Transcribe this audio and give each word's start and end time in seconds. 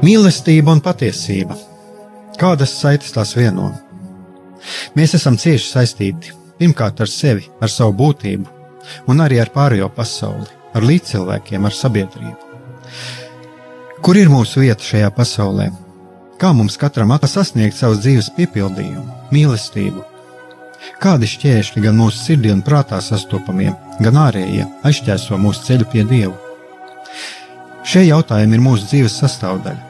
Mīlestība 0.00 0.72
un 0.72 0.78
patiesība. 0.80 1.52
Kādas 2.40 2.70
saites 2.72 3.12
tās 3.12 3.34
vieno? 3.36 3.66
Mēs 4.96 5.12
esam 5.18 5.34
cieši 5.36 5.66
saistīti 5.66 6.30
pirmkārt 6.56 7.02
ar 7.04 7.10
sevi, 7.12 7.44
ar 7.60 7.68
savu 7.68 7.92
būtību, 7.98 8.46
un 9.12 9.20
arī 9.20 9.42
ar 9.42 9.50
pārējo 9.52 9.90
pasauli, 9.92 10.46
ar 10.72 10.86
līdzcilvēkiem, 10.88 11.66
ar 11.68 11.76
sabiedrību. 11.76 12.32
Kur 14.00 14.16
ir 14.16 14.32
mūsu 14.32 14.62
vieta 14.64 14.80
šajā 14.80 15.10
pasaulē? 15.18 15.68
Kā 16.40 16.54
mums 16.56 16.80
katram 16.80 17.12
sasniegt 17.20 17.76
savas 17.76 18.00
dzīves 18.00 18.32
piepildījumu, 18.38 19.04
mīlestību? 19.36 20.06
Kādi 21.00 21.28
šķēršļi 21.28 21.84
gan 21.84 22.00
mūsu 22.00 22.24
sirdī 22.24 22.54
un 22.54 22.64
prātā 22.64 23.02
sastopamie, 23.04 23.74
gan 24.00 24.16
ārējie 24.16 24.64
aizķēso 24.80 25.36
mūsu 25.36 25.68
ceļu 25.68 25.92
pie 25.92 26.08
Dieva? 26.08 26.40
Šie 27.84 28.06
jautājumi 28.08 28.56
ir 28.56 28.64
mūsu 28.64 28.88
dzīves 28.88 29.20
sastāvdaļa 29.20 29.89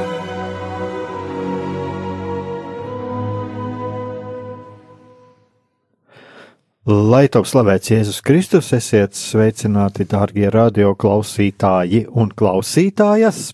Lai 6.81 7.27
top 7.29 7.45
slavēts 7.45 7.91
Jēzus 7.91 8.23
Kristus, 8.25 8.71
esiet 8.73 9.13
sveicināti, 9.13 10.01
dārgie 10.09 10.47
radio 10.49 10.95
klausītāji 10.97 12.07
un 12.17 12.31
klausītājas. 12.33 13.51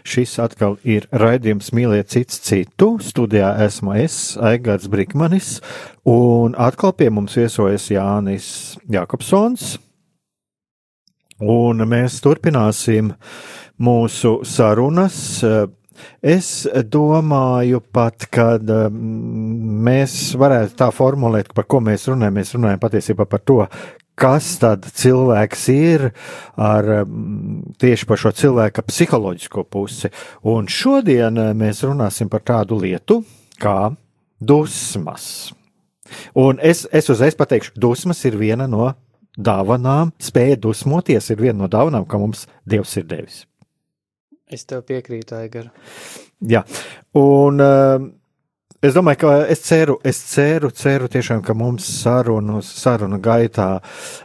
Šis 0.00 0.38
atkal 0.40 0.78
ir 0.80 1.04
raidījums 1.12 1.74
Mīliet 1.76 2.08
cits 2.08 2.40
citu. 2.40 2.94
Studijā 3.04 3.50
esmu 3.66 3.98
es, 4.00 4.38
Aigards 4.40 4.88
Brikmanis, 4.88 5.58
un 6.08 6.56
atkal 6.56 6.96
pie 6.96 7.10
mums 7.12 7.36
viesojas 7.36 7.90
Jānis 7.92 8.48
Jakobsons. 8.88 9.74
Un 11.44 11.84
mēs 11.84 12.16
turpināsim 12.24 13.12
mūsu 13.76 14.38
sarunas 14.48 15.20
Es 16.22 16.66
domāju 16.90 17.80
pat, 17.94 18.26
ka 18.32 18.54
mēs 18.60 20.16
varētu 20.40 20.78
tā 20.80 20.88
formulēt, 20.94 21.52
par 21.54 21.68
ko 21.70 21.82
mēs 21.84 22.08
runājam. 22.10 22.38
Mēs 22.38 22.54
runājam 22.56 22.82
patiesībā 22.82 23.26
par 23.30 23.44
to, 23.46 23.60
kas 24.18 24.52
tad 24.62 24.86
cilvēks 24.94 25.66
ir 25.74 26.08
ar 26.60 26.90
tieši 27.82 28.08
par 28.08 28.20
šo 28.20 28.34
cilvēka 28.36 28.84
psiholoģisko 28.86 29.66
pusi. 29.70 30.10
Un 30.50 30.70
šodien 30.70 31.38
eh, 31.40 31.52
mēs 31.56 31.84
runāsim 31.86 32.30
par 32.32 32.44
tādu 32.46 32.78
lietu 32.82 33.22
kā 33.60 33.94
dusmas. 34.40 35.52
Un 36.36 36.60
es, 36.62 36.84
es 36.92 37.08
uzreiz 37.10 37.36
pateikšu, 37.38 37.74
dusmas 37.80 38.20
ir 38.28 38.36
viena 38.38 38.68
no 38.70 38.92
dāvanām, 39.34 40.12
spēja 40.22 40.60
dusmoties 40.62 41.30
ir 41.32 41.40
viena 41.40 41.64
no 41.64 41.70
dāvanām, 41.70 42.06
ka 42.06 42.20
mums 42.20 42.46
Dievs 42.68 42.94
ir 43.00 43.08
devis. 43.10 43.42
Es 44.54 44.68
tev 44.70 44.84
piekrītu, 44.86 45.34
Aigar. 45.34 45.72
Jā, 46.46 46.60
un 47.18 47.62
uh, 47.62 48.04
es 48.84 48.94
domāju, 48.94 49.18
ka 49.24 49.30
es 49.50 49.64
ceru, 49.64 49.96
es 50.06 50.20
ceru, 50.30 50.68
ceru 50.70 51.08
tiešām, 51.10 51.40
ka 51.42 51.56
mums 51.58 51.88
sarunu, 52.02 52.60
sarunu 52.62 53.18
gaitā 53.24 53.66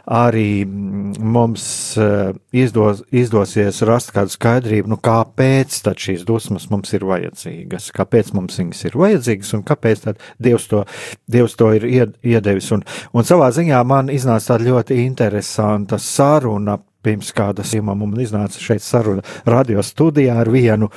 arī 0.06 0.62
mm, 0.62 1.16
mums 1.34 1.64
uh, 1.98 2.30
izdos, 2.54 3.00
izdosies 3.10 3.80
rast 3.88 4.12
kādu 4.14 4.30
skaidrību, 4.36 4.92
nu 4.92 5.00
kāpēc 5.02 5.80
tad 5.88 5.98
šīs 6.04 6.22
dusmas 6.28 6.68
mums 6.70 6.94
ir 6.94 7.08
vajadzīgas, 7.10 7.88
kāpēc 7.96 8.30
mums 8.36 8.60
viņas 8.60 8.84
ir 8.86 9.00
vajadzīgas 9.00 9.50
un 9.58 9.64
kāpēc 9.66 10.04
tad 10.04 10.22
Dievs 10.38 10.68
to, 10.70 10.84
Dievs 11.26 11.58
to 11.58 11.72
ir 11.80 11.88
iedevis. 11.90 12.70
Un, 12.76 12.86
un 13.16 13.26
savā 13.26 13.50
ziņā 13.56 13.82
man 13.82 14.14
iznāca 14.14 14.52
tāda 14.52 14.70
ļoti 14.70 15.00
interesanta 15.08 15.98
saruna 15.98 16.78
pirms 17.04 17.32
kāda 17.36 17.64
simta 17.66 17.94
mums 17.96 18.20
iznāca 18.22 18.60
šeit 18.60 18.84
saruna 18.84 19.24
radio 19.48 19.82
studijā 19.84 20.36
ar 20.42 20.50
vienu 20.52 20.90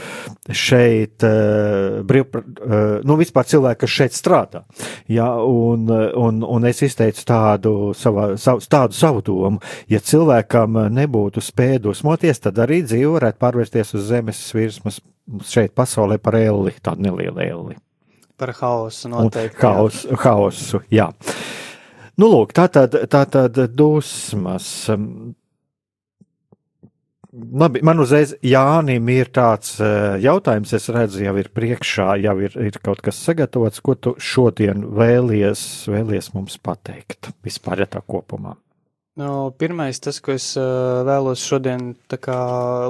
šeit, 0.50 1.24
uh, 1.24 2.02
brīv, 2.08 2.34
uh, 2.34 2.84
nu 3.08 3.18
vispār 3.20 3.48
cilvēku, 3.50 3.84
kas 3.86 3.96
šeit 3.96 4.18
strādā. 4.18 4.64
Ja, 5.12 5.30
un, 5.44 5.88
un, 5.90 6.44
un 6.44 6.68
es 6.70 6.84
izteicu 6.86 7.26
tādu, 7.28 7.74
savā, 7.98 8.34
savu, 8.42 8.64
tādu 8.70 8.98
savu 8.98 9.24
domu, 9.26 9.64
ja 9.92 10.02
cilvēkam 10.04 10.86
nebūtu 10.94 11.44
spēja 11.44 11.82
dusmoties, 11.88 12.44
tad 12.44 12.62
arī 12.64 12.84
dzīve 12.86 13.16
varētu 13.18 13.42
pārvērsties 13.44 13.96
uz 13.98 14.08
zemes 14.12 14.44
virsmas 14.56 15.02
šeit 15.48 15.74
pasaulē 15.76 16.20
par 16.22 16.38
elli, 16.40 16.76
tādu 16.84 17.08
nelielu 17.08 17.44
elli. 17.44 17.80
Par 18.38 18.54
haosu 18.58 19.12
noteikti. 19.12 19.62
Haos, 19.62 20.04
jā. 20.08 20.18
Haosu, 20.24 20.82
jā. 20.92 21.10
Nu, 22.20 22.30
lūk, 22.30 22.54
tā 22.54 22.68
tad, 22.70 22.96
tā 23.10 23.24
tad 23.30 23.58
dusmas. 23.74 24.68
Labi, 27.34 27.80
man 27.82 27.98
uzreiz 27.98 28.36
Jānim 28.46 29.08
ir 29.10 29.32
tāds 29.34 29.80
uh, 29.82 30.20
jautājums, 30.22 30.70
es 30.78 30.84
redzu, 30.94 31.24
jau 31.26 31.32
ir 31.42 31.48
priekšā, 31.50 32.12
jau 32.22 32.34
ir, 32.46 32.54
ir 32.62 32.76
kaut 32.86 33.00
kas 33.02 33.18
sagatavots, 33.26 33.80
ko 33.82 33.96
tu 33.98 34.12
šodien 34.22 34.84
vēlies, 34.94 35.64
vēlies 35.90 36.30
mums 36.36 36.60
pateikt 36.62 37.32
vispār, 37.42 37.82
ja 37.82 37.88
tā 37.96 38.04
kopumā. 38.06 38.54
Nu, 39.18 39.50
pirmais, 39.58 39.98
tas, 40.02 40.20
ko 40.22 40.36
es 40.36 40.52
uh, 40.62 41.02
vēlos 41.08 41.42
šodien 41.42 41.96
kā, 42.14 42.38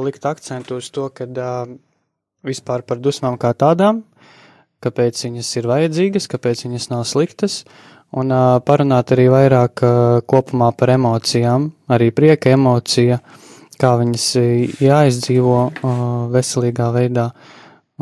likt 0.03 0.27
akcentu 0.27 0.81
uz 0.81 0.91
to, 0.91 1.07
ka 1.15 1.23
uh, 1.23 1.71
vispār 2.43 2.83
par 2.83 2.99
dusmām 2.99 3.39
kā 3.39 3.53
tādām, 3.55 4.03
kāpēc 4.83 5.23
viņas 5.23 5.53
ir 5.61 5.69
vajadzīgas, 5.71 6.27
kāpēc 6.35 6.65
viņas 6.67 6.89
nav 6.91 7.05
sliktas, 7.07 7.61
un 8.11 8.35
parunāt 8.67 9.15
arī 9.15 9.29
vairāk 9.31 9.85
kopumā 10.27 10.73
par 10.75 10.91
emocijām, 10.97 11.71
arī 11.87 12.11
prieka 12.11 12.51
emocija. 12.57 13.21
Uh, 13.23 13.39
kā 13.81 13.93
viņas 14.01 14.25
e, 14.39 14.43
jāizdzīvo 14.83 15.59
veselīgā 16.33 16.89
veidā, 16.95 17.29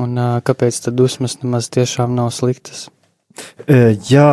un 0.01 0.17
kāpēc 0.47 0.81
tad 0.87 0.97
dusmas 0.99 1.37
nemaz 1.43 1.69
tiešām 1.73 2.15
nav 2.17 2.31
sliktas. 2.35 2.89
E, 3.63 3.95
jā, 4.09 4.31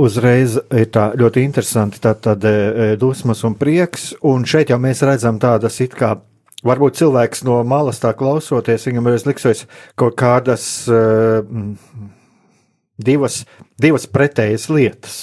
uzreiz 0.00 0.56
ir 0.74 0.88
tā 0.94 1.12
ļoti 1.18 1.44
interesanti. 1.46 2.00
Tātad 2.02 2.44
e, 2.48 2.92
dusmas 3.00 3.44
un 3.46 3.54
prieks, 3.58 4.12
un 4.26 4.46
šeit 4.48 4.72
jau 4.72 4.80
mēs 4.82 5.04
redzam 5.06 5.38
tādas 5.42 5.78
it 5.84 5.94
kā, 5.98 6.16
varbūt 6.66 6.98
cilvēks 7.00 7.44
no 7.46 7.60
malas 7.66 8.00
tā 8.02 8.12
klausoties, 8.18 8.86
viņam 8.88 9.10
reiz 9.10 9.26
liksies 9.26 9.66
kaut 9.98 10.16
kādas 10.20 10.64
uh, 10.90 11.42
divas, 12.98 13.42
divas 13.82 14.06
pretējas 14.10 14.68
lietas. 14.72 15.18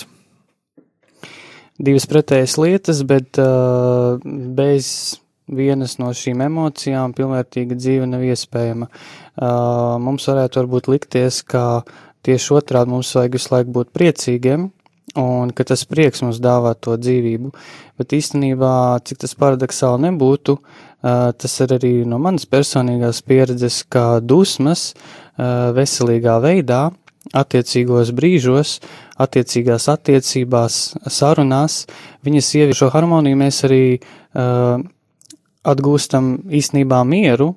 Divas 1.79 2.09
pretējas 2.11 2.57
lietas, 2.59 3.03
bet 3.07 3.39
uh, 3.39 4.19
bez 4.25 4.89
vienas 5.55 5.97
no 6.01 6.11
šīm 6.15 6.43
emocijām 6.45 7.13
pilnvērtīga 7.17 7.77
dzīve 7.77 8.07
nav 8.09 8.25
iespējama. 8.27 8.89
Uh, 8.89 9.95
mums 10.03 10.27
varētu 10.29 10.61
varbūt 10.61 10.89
likties, 10.91 11.41
ka 11.47 11.81
tieši 12.25 12.53
otrādi 12.59 12.93
mums 12.93 13.13
vajag 13.15 13.37
visu 13.37 13.53
laiku 13.53 13.73
būt 13.79 13.91
priecīgiem, 13.95 14.69
un 15.19 15.53
ka 15.55 15.65
tas 15.65 15.85
prieks 15.89 16.23
mums 16.25 16.41
dāvā 16.43 16.75
to 16.77 16.97
dzīvību. 16.99 17.51
Bet 17.99 18.15
īstenībā, 18.15 18.73
cik 19.07 19.23
tas 19.25 19.35
paradoxāli 19.39 20.07
nebūtu, 20.09 20.59
uh, 20.59 21.29
tas 21.33 21.59
ir 21.65 21.75
arī 21.79 21.93
no 22.07 22.21
manas 22.21 22.47
personīgās 22.49 23.23
pieredzes, 23.25 23.83
ka 23.89 24.19
dusmas 24.21 24.91
uh, 24.93 25.71
veselīgā 25.75 26.39
veidā, 26.45 26.89
attiecīgos 27.35 28.13
brīžos, 28.15 28.77
attiecīgās 29.21 29.89
attiecībās, 29.91 30.77
sarunās, 31.11 31.83
viņas 32.25 32.53
ievieš 32.61 32.83
šo 32.83 32.89
harmoniju, 32.93 33.39
mēs 33.39 33.63
arī 33.67 33.83
uh, 33.99 34.79
atgūstam 35.67 36.31
īstenībā 36.55 37.01
mieru 37.07 37.53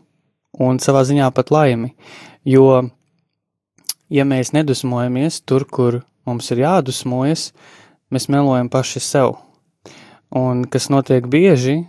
un 0.60 0.80
savā 0.82 1.04
ziņā 1.08 1.30
pat 1.34 1.52
laimi. 1.54 1.92
Jo, 2.44 2.88
ja 4.10 4.26
mēs 4.28 4.52
nedusmojamies 4.56 5.42
tur, 5.46 5.64
kur 5.64 6.02
mums 6.28 6.50
ir 6.54 6.64
jādusmojas, 6.64 7.50
mēs 8.12 8.28
melojam 8.32 8.70
paši 8.72 9.02
sev. 9.02 9.36
Un 10.32 10.64
kas 10.64 10.88
notiek 10.88 11.26
bieži, 11.28 11.82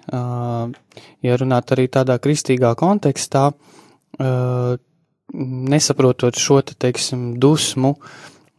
ja 1.24 1.38
runāt 1.40 1.72
arī 1.72 1.88
tādā 1.88 2.18
kristīgā 2.20 2.74
kontekstā, 2.76 3.54
nesaprotot 5.34 6.38
šo, 6.40 6.60
te, 6.62 6.76
teiksim, 6.76 7.38
dusmu 7.40 7.96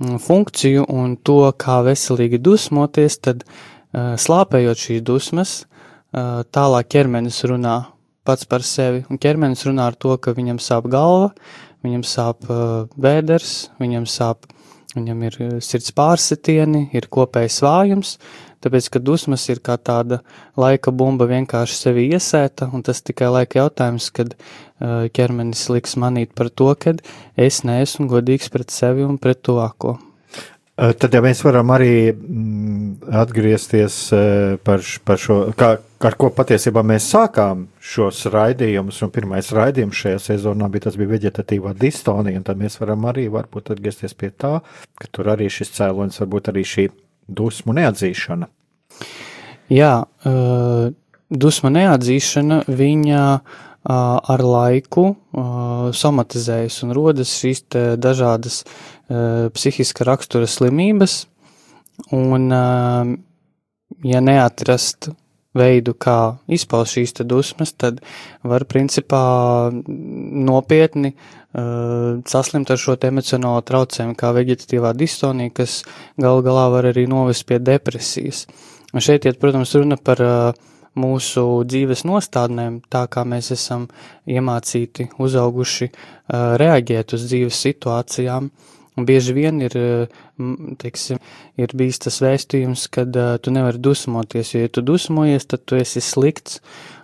funkciju 0.01 0.87
un 0.91 1.15
to, 1.21 1.53
kā 1.61 1.83
veselīgi 1.87 2.41
dusmoties, 2.43 3.19
tad 3.23 3.45
slāpējot 3.95 4.81
šīs 4.87 5.05
dusmas, 5.05 5.53
tālāk 6.15 6.91
ķermenis 6.95 7.43
runā 7.51 7.77
pats 8.25 8.47
par 8.49 8.65
sevi, 8.65 9.05
un 9.11 9.21
ķermenis 9.21 9.67
runā 9.69 9.91
ar 9.91 9.97
to, 10.01 10.15
ka 10.17 10.33
viņam 10.37 10.61
sāp 10.63 10.89
galva, 10.93 11.33
viņam 11.85 12.05
sāp 12.09 12.47
vēders, 12.97 13.55
viņam 13.83 14.07
sāp, 14.09 14.47
viņam 14.95 15.25
ir 15.29 15.39
sirds 15.65 15.93
pārsitieni, 15.97 16.87
ir 16.97 17.11
kopējs 17.13 17.61
vājums, 17.65 18.15
tāpēc, 18.65 18.89
ka 18.95 19.03
dusmas 19.03 19.45
ir 19.53 19.61
kā 19.65 19.77
tāda 19.77 20.23
laika 20.57 20.95
bumba 20.95 21.29
vienkārši 21.29 21.77
sevi 21.83 22.07
iesēta, 22.15 22.71
un 22.73 22.87
tas 22.87 23.05
tikai 23.05 23.29
laika 23.35 23.65
jautājums, 23.65 24.09
kad 24.15 24.33
ķermenis 24.81 25.69
liks 25.75 25.99
manīt 26.01 26.33
par 26.39 26.49
to, 26.49 26.73
ka 26.79 26.97
es 27.37 27.61
neesmu 27.69 28.09
godīgs 28.09 28.49
pret 28.55 28.73
sevi 28.73 29.05
un 29.05 29.21
pret 29.21 29.45
tuvāko. 29.45 29.99
Tad, 30.75 31.13
ja 31.15 31.21
mēs 31.23 31.39
varam 31.47 31.71
arī 31.71 32.11
mm, 32.11 33.11
atgriezties 33.23 33.99
par, 34.67 34.83
par 35.07 35.21
šo, 35.23 35.37
kā, 35.55 35.69
ar 35.79 36.17
ko 36.19 36.33
patiesībā 36.35 36.83
mēs 36.83 37.07
sākām 37.13 37.69
šos 37.79 38.25
raidījumus, 38.35 38.99
pirmais 39.15 39.53
raidījums 39.55 40.01
šajā 40.03 40.23
sezonā 40.25 40.67
bija 40.73 40.89
tas 40.89 40.99
bija 40.99 41.13
veģetatīvā 41.13 41.77
distonija, 41.79 42.41
un 42.41 42.47
tad 42.49 42.59
mēs 42.59 42.81
varam 42.81 43.07
arī 43.07 43.29
varbūt 43.31 43.71
atgriezties 43.77 44.19
pie 44.19 44.33
tā, 44.35 44.57
ka 44.99 45.11
tur 45.15 45.31
arī 45.37 45.47
šis 45.47 45.71
cēlonis 45.77 46.19
varbūt 46.25 46.51
arī 46.51 46.67
šī 46.67 46.89
dusmu 47.31 47.77
neatzīšana. 47.79 48.51
Jā, 49.71 49.93
dusmu 51.31 51.71
neatzīšana 51.77 52.65
viņa 52.67 53.23
ar 53.85 54.41
laiku 54.41 55.11
somatizējas 55.95 56.79
un 56.87 56.95
rodas 56.97 57.33
šīs 57.37 57.67
dažādas 58.01 58.63
psihiska 59.09 60.07
rakstura 60.09 60.47
slimības, 60.49 61.25
un 62.17 62.49
ja 64.05 64.21
neatrast 64.25 65.11
veidu, 65.55 65.95
kā 65.95 66.37
izpaust 66.51 66.97
šīs 66.97 67.15
dusmas, 67.23 67.73
tad 67.79 68.01
var 68.43 68.67
principā 68.71 69.23
nopietni 69.71 71.15
uh, 71.15 72.21
saslimt 72.27 72.71
ar 72.71 72.81
šo 72.81 72.97
emocionālo 73.09 73.63
traucējumu, 73.67 74.17
kā 74.19 74.33
veģetatīvā 74.35 74.95
distonija, 74.99 75.55
kas 75.55 75.83
gal 76.21 76.43
galā 76.47 76.69
var 76.75 76.91
arī 76.91 77.07
novest 77.11 77.47
pie 77.47 77.61
depresijas. 77.63 78.47
Un 78.95 79.03
šeit 79.03 79.27
iet, 79.27 79.41
protams, 79.43 79.75
runa 79.79 79.99
par 79.99 80.23
uh, 80.23 80.75
mūsu 80.99 81.47
dzīves 81.67 82.05
nostādnēm, 82.07 82.81
tā 82.91 83.07
kā 83.11 83.25
mēs 83.27 83.51
esam 83.55 83.89
iemācīti, 84.31 85.09
uzauguši 85.19 85.91
reaģēt 86.31 87.17
uz 87.17 87.25
dzīves 87.27 87.59
situācijām. 87.67 88.47
Un 88.95 89.09
bieži 89.09 89.35
vien 89.35 89.59
ir, 89.65 89.75
teiksim, 90.79 91.19
ir 91.59 91.75
bijis 91.75 91.99
tas 92.05 92.21
vēstījums, 92.23 92.87
ka 92.95 93.03
uh, 93.09 93.35
tu 93.43 93.51
nevari 93.55 93.81
dusmoties, 93.83 94.53
jo, 94.55 94.63
ja 94.63 94.71
tu 94.71 94.85
dusmojies, 94.87 95.49
tad 95.51 95.65
tu 95.67 95.81
esi 95.81 96.03
slikts, 96.05 96.61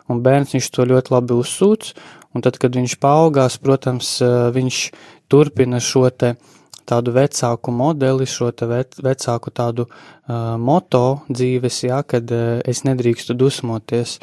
un 0.06 0.22
bērns 0.22 0.54
viņš 0.54 0.70
to 0.76 0.87
ļoti 0.87 1.14
labi 1.16 1.34
uzsūc, 1.42 1.90
un 2.34 2.46
tad, 2.46 2.60
kad 2.62 2.78
viņš 2.78 2.94
paaugās, 3.02 3.58
protams, 3.58 4.16
uh, 4.22 4.52
viņš 4.54 4.84
turpina 5.31 5.82
šo 5.82 6.06
te 6.14 6.37
uh, 6.37 6.56
tādu 6.90 7.14
vecāku 7.14 7.72
modeli, 7.75 8.26
šo 8.28 8.50
te 8.56 8.69
vec, 8.70 8.98
vecāku 9.04 9.52
tādu 9.54 9.87
uh, 9.87 10.56
moto 10.58 11.22
dzīves, 11.31 11.84
jā, 11.87 12.00
kad 12.06 12.31
uh, 12.34 12.58
es 12.69 12.82
nedrīkstu 12.88 13.37
dusmoties. 13.38 14.19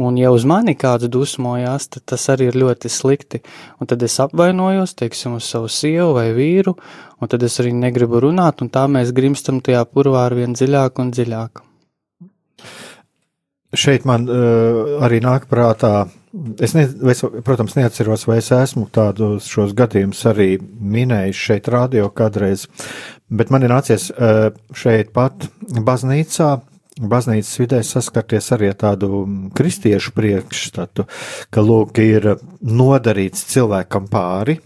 Un 0.00 0.16
ja 0.16 0.30
uz 0.32 0.46
mani 0.48 0.72
kāds 0.78 1.10
dusmojās, 1.12 1.90
tad 1.92 2.06
tas 2.14 2.22
arī 2.32 2.48
ir 2.48 2.56
ļoti 2.62 2.88
slikti. 2.88 3.42
Un 3.80 3.90
tad 3.90 4.02
es 4.06 4.16
apvainojos, 4.24 4.94
teiksim, 4.96 5.36
uz 5.36 5.48
savu 5.52 5.68
sievu 5.68 6.14
vai 6.16 6.30
vīru, 6.36 6.72
un 7.20 7.28
tad 7.28 7.44
es 7.44 7.58
arī 7.60 7.74
negribu 7.76 8.22
runāt, 8.24 8.64
un 8.64 8.72
tā 8.72 8.86
mēs 8.88 9.12
grimstam 9.12 9.60
tajā 9.60 9.84
purvā 9.92 10.24
ar 10.30 10.38
vien 10.38 10.56
dziļāk 10.56 11.02
un 11.04 11.12
dziļāk. 11.12 11.62
Šeit 13.72 14.08
man 14.08 14.24
uh, 14.28 14.98
arī 15.04 15.20
nāk 15.24 15.48
prātā 15.48 16.06
Es, 16.64 16.72
ne, 16.72 16.86
es, 17.12 17.20
protams, 17.44 17.74
neatceros, 17.76 18.24
vai 18.24 18.38
es 18.40 18.46
esmu 18.56 18.86
tādus 18.94 19.44
šos 19.52 19.74
gadījumus 19.76 20.22
arī 20.30 20.46
minējis 20.56 21.40
šeit, 21.48 21.68
radio 21.72 22.06
kādreiz, 22.08 22.64
bet 23.28 23.52
man 23.52 23.66
ir 23.66 23.74
nācies 23.74 24.08
eh, 24.14 24.48
šeit 24.72 25.12
pat 25.12 25.50
baznīcā. 25.76 26.54
Baznīcas 27.02 27.54
vidē 27.60 27.80
saskarties 27.86 28.52
arī 28.54 28.70
ar 28.72 28.78
tādu 28.78 29.22
kristiešu 29.56 30.14
priekšstatu, 30.16 31.06
ka 31.50 31.64
lūk, 31.64 31.98
ir 32.02 32.34
nodarīts 32.62 33.46
cilvēkam 33.50 34.06
pāri, 34.12 34.58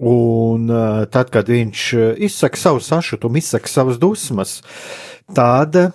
un 0.00 0.70
eh, 0.72 1.06
tad, 1.12 1.32
kad 1.34 1.50
viņš 1.52 1.86
izsaka 2.28 2.60
savu 2.60 2.84
sašutumu, 2.84 3.40
izsaka 3.40 3.68
savas 3.68 4.00
dusmas, 4.00 4.60
tāda 5.36 5.90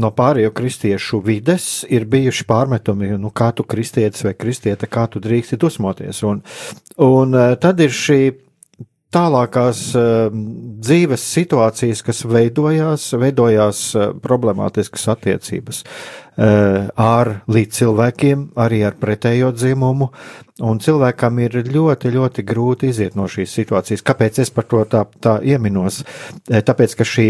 no 0.00 0.10
pārējo 0.10 0.50
kristiešu 0.54 1.20
vides 1.22 1.84
ir 1.92 2.06
bijuši 2.10 2.46
pārmetumi, 2.48 3.12
nu, 3.20 3.30
kā 3.30 3.52
tu 3.54 3.66
kristietis 3.66 4.24
vai 4.26 4.34
kristiete, 4.34 4.88
kā 4.90 5.06
tu 5.10 5.22
drīksti 5.22 5.58
dusmoties. 5.60 6.22
Un, 6.26 6.42
un 7.02 7.38
eh, 7.38 7.54
tad 7.60 7.82
ir 7.84 7.94
šī 7.94 8.20
tālākās 9.14 9.80
uh, 9.98 10.28
dzīves 10.84 11.24
situācijas, 11.36 12.02
kas 12.06 12.24
veidojās, 12.28 13.06
veidojās 13.20 13.84
uh, 13.96 14.10
problemātiskas 14.24 15.06
attiecības 15.14 15.84
uh, 15.84 16.90
ar 17.00 17.32
līdz 17.46 17.78
cilvēkiem, 17.78 18.44
arī 18.60 18.82
ar 18.88 18.98
pretējo 19.00 19.52
dzimumu, 19.54 20.10
un 20.66 20.82
cilvēkam 20.82 21.40
ir 21.46 21.60
ļoti, 21.70 22.12
ļoti 22.18 22.46
grūti 22.46 22.90
iziet 22.90 23.16
no 23.18 23.28
šīs 23.30 23.54
situācijas. 23.60 24.04
Kāpēc 24.06 24.42
es 24.44 24.52
par 24.54 24.68
to 24.70 24.84
tā, 24.90 25.06
tā 25.22 25.38
ieminos? 25.46 26.02
Tāpēc, 26.50 26.98
ka 26.98 27.06
šī 27.08 27.28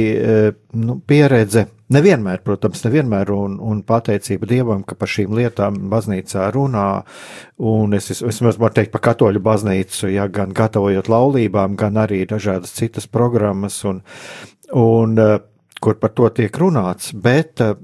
nu, 0.81 0.99
pieredze 1.07 1.69
Nevienmēr, 1.93 2.41
protams, 2.41 2.81
nevienmēr, 2.87 3.29
un, 3.35 3.59
un 3.61 3.83
pateicība 3.85 4.49
Dievam, 4.49 4.85
ka 4.89 4.97
par 4.97 5.11
šīm 5.11 5.35
lietām 5.37 5.83
baznīcā 5.93 6.47
runā, 6.55 7.03
un 7.61 7.93
es, 7.99 8.09
es 8.15 8.41
varu 8.41 8.73
teikt 8.73 8.93
par 8.95 9.03
katoļu 9.11 9.43
baznīcu, 9.45 10.09
ja 10.15 10.25
gan 10.33 10.55
gatavojot 10.57 11.11
laulībām, 11.13 11.77
gan 11.77 12.01
arī 12.01 12.23
dažādas 12.31 12.73
citas 12.73 13.05
programmas, 13.05 13.83
un, 13.85 14.01
un 14.73 15.21
eh, 15.21 15.37
kur 15.85 16.01
par 16.01 16.15
to 16.17 16.31
tiek 16.33 16.57
runāts, 16.57 17.13
bet 17.13 17.61
eh, 17.61 17.77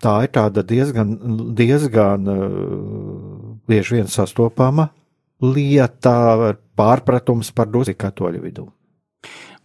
tā 0.00 0.16
ir 0.24 0.32
tāda 0.32 0.64
diezgan, 0.64 1.14
diezgan 1.60 2.32
eh, 2.32 2.58
bieži 3.68 4.00
vien 4.00 4.08
sastopama 4.08 4.88
lieta, 5.44 6.16
pārpratums 6.80 7.52
par 7.52 7.68
dozi 7.68 7.92
katoļu 7.92 8.40
vidū. 8.40 8.68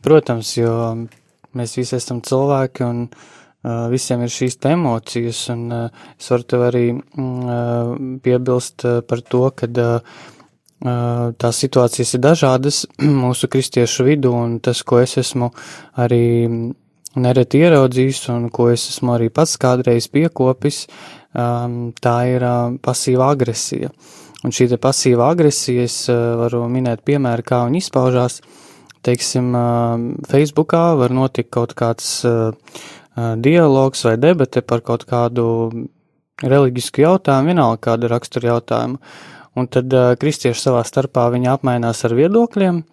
Protams, 0.03 0.51
jo 0.59 0.73
mēs 1.55 1.79
visi 1.79 1.95
esam 1.95 2.19
cilvēki, 2.25 2.83
un 2.83 3.05
visiem 3.63 4.23
ir 4.23 4.31
šīs 4.31 4.57
emocijas, 4.71 5.50
un 5.51 5.71
es 5.73 6.29
varu 6.31 6.45
tev 6.47 6.65
arī 6.69 6.83
mm, 6.95 8.19
piebilst 8.23 8.85
par 9.07 9.23
to, 9.27 9.50
ka 9.51 9.67
tās 10.79 11.59
situācijas 11.59 12.13
ir 12.15 12.21
dažādas 12.23 12.85
mūsu 13.23 13.50
kristiešu 13.51 14.07
vidū, 14.07 14.31
un 14.31 14.59
tas, 14.63 14.83
ko 14.83 15.01
es 15.03 15.17
esmu 15.19 15.51
arī 16.00 16.71
nereti 17.19 17.59
ieraudzījis, 17.65 18.29
un 18.31 18.47
ko 18.53 18.69
es 18.71 18.88
esmu 18.94 19.17
arī 19.17 19.27
pats 19.33 19.57
kādreiz 19.59 20.07
piekopis, 20.07 20.85
tā 21.33 22.16
ir 22.31 22.45
pasīva 22.85 23.33
agresija. 23.33 23.92
Un 24.39 24.56
šī 24.56 24.69
pasīva 24.80 25.33
agresija, 25.33 25.83
es 25.83 26.06
varu 26.07 26.63
minēt 26.71 27.04
piemēru, 27.04 27.44
kā 27.44 27.66
viņa 27.68 27.81
izpaužās. 27.81 28.39
Teiksim, 29.04 29.51
Facebookā 30.28 30.94
var 30.99 31.11
notikt 31.16 31.54
kaut 31.56 31.71
kāds 31.80 32.07
uh, 32.28 32.51
dialogs 33.16 34.04
vai 34.06 34.16
debate 34.18 34.61
par 34.61 34.83
kaut 34.85 35.06
kādu 35.09 35.45
reliģisku 36.44 37.04
jautājumu, 37.04 37.51
vienalga 37.51 37.81
kādu 37.89 38.09
raksturu 38.11 38.54
jautājumu. 38.54 38.99
Un 39.57 39.68
tad 39.68 39.92
uh, 39.92 40.13
kristieši 40.19 40.61
savā 40.61 40.83
starpā 40.87 41.25
viņi 41.33 41.49
apmainās 41.51 42.06
ar 42.07 42.13
viedokļiem, 42.16 42.83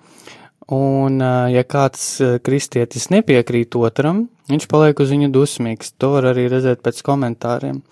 un 0.74 1.20
uh, 1.20 1.46
ja 1.52 1.62
kāds 1.68 2.16
kristietis 2.42 3.10
nepiekrīt 3.12 3.76
otram, 3.78 4.24
viņš 4.50 4.66
paliek 4.72 5.02
uz 5.04 5.12
viņu 5.12 5.30
dusmīgs. 5.34 5.94
To 6.00 6.16
var 6.16 6.32
arī 6.32 6.48
redzēt 6.50 6.82
pēc 6.82 7.02
komentāriem. 7.06 7.82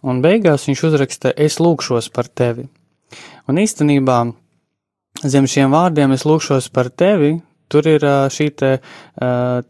Un 0.00 0.20
beigās 0.24 0.66
viņš 0.68 0.84
uzraksta, 0.90 1.32
es 1.36 1.60
lūkšos 1.60 2.10
par 2.12 2.28
tevi. 2.28 2.66
Un 3.48 3.60
īstenībā 3.60 4.18
zem 5.26 5.48
šiem 5.50 5.72
vārdiem 5.74 6.14
es 6.16 6.24
lūkšos 6.28 6.70
par 6.72 6.90
tevi, 6.90 7.38
Tur 7.70 7.86
ir 7.86 8.04
šī 8.34 8.48
te, 8.58 8.70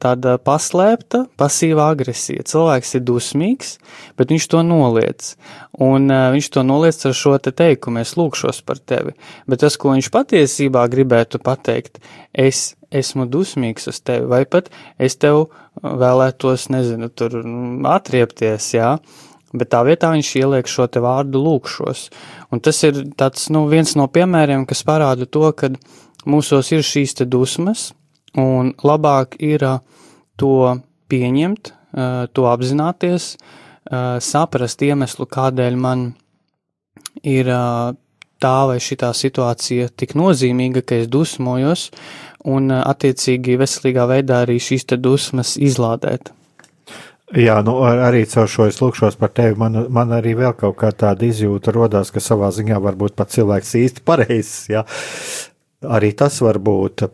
tāda 0.02 0.36
paslēpta, 0.40 1.26
pasīva 1.40 1.90
agresija. 1.92 2.46
Cilvēks 2.48 2.96
ir 2.96 3.04
dusmīgs, 3.04 3.76
bet 4.16 4.32
viņš 4.32 4.48
to 4.54 4.64
noliec. 4.64 5.34
Un 5.80 6.08
viņš 6.08 6.50
to 6.54 6.64
noliec 6.66 6.98
ar 7.06 7.16
šo 7.16 7.36
te 7.42 7.52
teikumu, 7.56 8.00
es 8.00 8.16
lūkšos 8.16 8.62
par 8.64 8.80
tevi. 8.80 9.12
Bet 9.50 9.62
tas, 9.64 9.76
ko 9.80 9.94
viņš 9.94 10.10
patiesībā 10.14 10.86
gribētu 10.92 11.42
pateikt, 11.44 12.00
es 12.32 12.70
esmu 12.90 13.26
dusmīgs 13.30 13.88
uz 13.90 14.00
tevi, 14.02 14.26
vai 14.30 14.44
pat 14.48 14.70
es 14.98 15.16
tev 15.20 15.48
vēlētos, 15.82 16.68
nezinu, 16.74 17.10
tur 17.14 17.40
mm, 17.42 17.86
atriepties, 17.88 18.72
jā. 18.74 18.94
Bet 19.50 19.72
tā 19.72 19.80
vietā 19.86 20.12
viņš 20.14 20.28
ieliek 20.38 20.68
šo 20.70 20.86
te 20.86 21.02
vārdu 21.02 21.40
lūkšos. 21.42 22.04
Un 22.54 22.62
tas 22.62 22.78
ir 22.86 23.00
tāds, 23.18 23.48
nu, 23.50 23.64
viens 23.70 23.96
no 23.98 24.06
piemēriem, 24.06 24.66
kas 24.68 24.84
parāda 24.86 25.26
to, 25.26 25.48
ka 25.58 25.72
mūsos 26.26 26.72
ir 26.74 26.84
šīs 26.86 27.16
te 27.20 27.26
dusmas, 27.28 27.90
un 28.38 28.74
labāk 28.84 29.36
ir 29.42 29.64
to 30.40 30.80
pieņemt, 31.10 31.72
to 32.32 32.46
apzināties, 32.50 33.34
saprast 34.22 34.82
iemeslu, 34.86 35.26
kādēļ 35.26 35.78
man 35.80 36.10
ir 37.26 37.50
tā 38.40 38.56
vai 38.70 38.78
šitā 38.80 39.10
situācija 39.16 39.90
tik 39.98 40.14
nozīmīga, 40.16 40.82
ka 40.86 41.00
es 41.02 41.08
dusmojos, 41.12 41.88
un 42.48 42.70
attiecīgi 42.72 43.58
veselīgā 43.60 44.06
veidā 44.08 44.44
arī 44.46 44.60
šīs 44.62 44.86
te 44.92 45.00
dusmas 45.00 45.56
izlādēt. 45.60 46.32
Jā, 47.36 47.60
nu, 47.62 47.76
arī 47.86 48.24
caur 48.26 48.48
šo 48.50 48.64
es 48.66 48.80
lūkšos 48.82 49.14
par 49.20 49.30
tevi. 49.30 49.54
Man, 49.58 49.84
man 49.94 50.10
arī 50.16 50.32
vēl 50.34 50.56
kaut 50.58 50.80
kā 50.80 50.90
tāda 50.90 51.28
izjūta 51.28 51.70
radās, 51.76 52.10
ka 52.10 52.22
savā 52.22 52.48
ziņā 52.50 52.80
varbūt 52.82 53.14
pat 53.18 53.30
cilvēks 53.30 53.76
īsti 53.84 54.02
pareizs. 54.02 54.56
Jā. 54.72 54.82
Arī 55.88 56.12
tas 56.16 56.40
var 56.44 56.60
būt. 56.60 57.06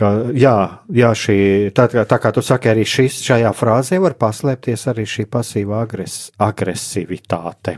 Ka, 0.00 0.10
jā, 0.32 0.56
jā 0.88 1.10
šī, 1.12 1.38
tā, 1.76 1.84
tā 2.08 2.16
kā 2.16 2.30
tu 2.32 2.40
saki, 2.40 2.70
arī 2.72 2.86
šis, 2.88 3.18
šajā 3.26 3.50
frāzē 3.52 3.98
var 4.00 4.16
paslēpties 4.16 4.86
arī 4.88 5.04
šī 5.04 5.26
pasīva 5.28 5.82
agres, 5.84 6.30
agresivitāte. 6.40 7.76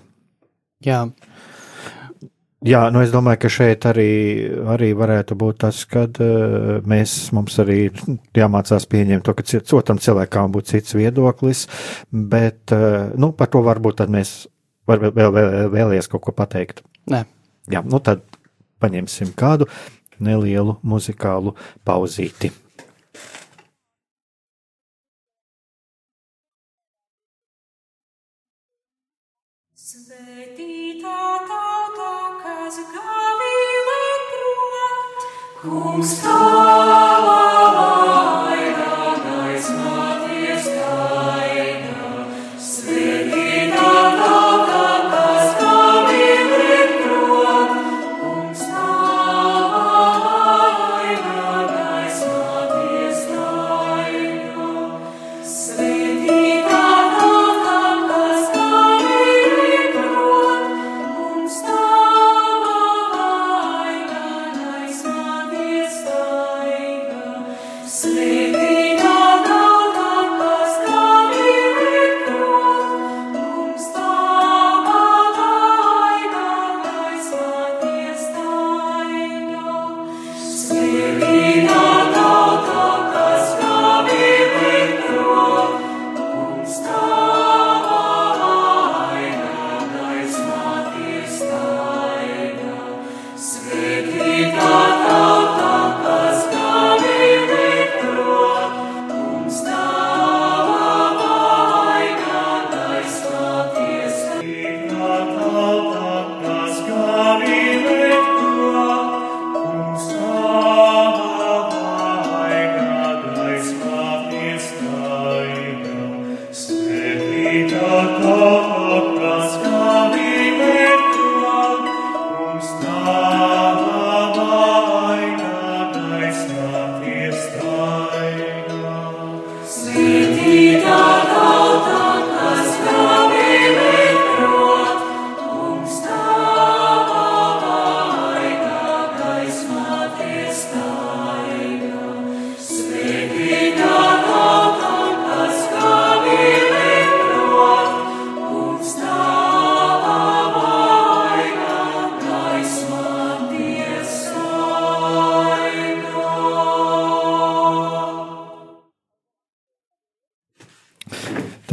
Jā, 0.86 1.00
Jā, 2.66 2.88
nu 2.90 3.04
es 3.04 3.12
domāju, 3.14 3.38
ka 3.44 3.48
šeit 3.54 3.84
arī, 3.86 4.10
arī 4.66 4.88
varētu 4.98 5.36
būt 5.38 5.60
tas, 5.62 5.84
ka 5.86 6.08
uh, 6.10 6.80
mēs 6.90 7.12
mums 7.30 7.54
arī 7.62 7.84
jāmācās 8.34 8.86
pieņemt 8.90 9.22
to, 9.28 9.34
ka 9.38 9.60
otram 9.78 10.00
cilvēkam 10.02 10.50
būtu 10.56 10.72
cits 10.72 10.96
viedoklis, 10.98 11.68
bet 12.10 12.74
uh, 12.74 13.14
nu, 13.14 13.30
par 13.30 13.52
to 13.54 13.62
varbūt 13.62 14.00
tad 14.02 14.10
mēs 14.10 14.48
var, 14.90 15.04
vēl, 15.06 15.30
vēl, 15.30 15.70
vēlies 15.70 16.10
kaut 16.10 16.24
ko 16.26 16.34
pateikt. 16.34 16.82
Nē. 17.06 17.22
Jā, 17.70 17.84
nu 17.86 18.02
tad 18.02 18.26
paņemsim 18.82 19.34
kādu 19.38 19.68
nelielu 20.18 20.78
muzikālu 20.82 21.54
pauzīti. 21.86 22.52
Kungs 35.58 36.12
tavā 36.22 37.97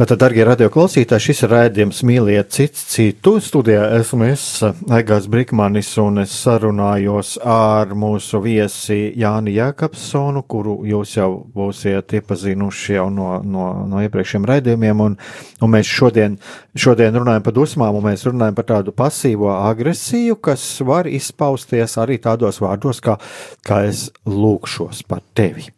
Tātad, 0.06 0.20
darbie 0.22 0.44
radioklausītāji, 0.46 1.22
šis 1.24 1.40
ir 1.42 1.50
raidījums 1.50 2.04
Mīliet 2.06 2.52
cits 2.54 2.84
citu. 2.92 3.32
Studijā 3.42 3.88
esmu 3.96 4.28
es, 4.28 4.44
Egāns 4.94 5.26
Brikmanis, 5.26 5.88
un 5.98 6.22
es 6.22 6.36
sarunājos 6.44 7.32
ar 7.42 7.90
mūsu 7.98 8.38
viesi 8.44 9.00
Jāni 9.18 9.56
Jākapsonu, 9.56 10.44
kuru 10.46 10.76
jūs 10.86 11.16
jau 11.16 11.26
būsiet 11.58 12.14
iepazinuši 12.20 12.94
jau 13.00 13.08
no, 13.10 13.32
no, 13.42 13.66
no 13.90 14.06
iepriekšējiem 14.06 14.46
raidījumiem, 14.52 15.04
un, 15.08 15.18
un 15.58 15.74
mēs 15.74 15.90
šodien, 15.90 16.38
šodien 16.78 17.18
runājam 17.18 17.50
par 17.50 17.58
dusmām, 17.58 17.98
un 17.98 18.06
mēs 18.06 18.28
runājam 18.30 18.62
par 18.62 18.70
tādu 18.70 18.94
pasīvo 18.94 19.56
agresiju, 19.58 20.38
kas 20.38 20.70
var 20.86 21.10
izpausties 21.10 21.98
arī 21.98 22.22
tādos 22.22 22.62
vārdos, 22.62 23.02
kā, 23.02 23.18
kā 23.66 23.88
es 23.90 24.12
lūkšos 24.22 25.02
par 25.10 25.26
tevi. 25.34 25.72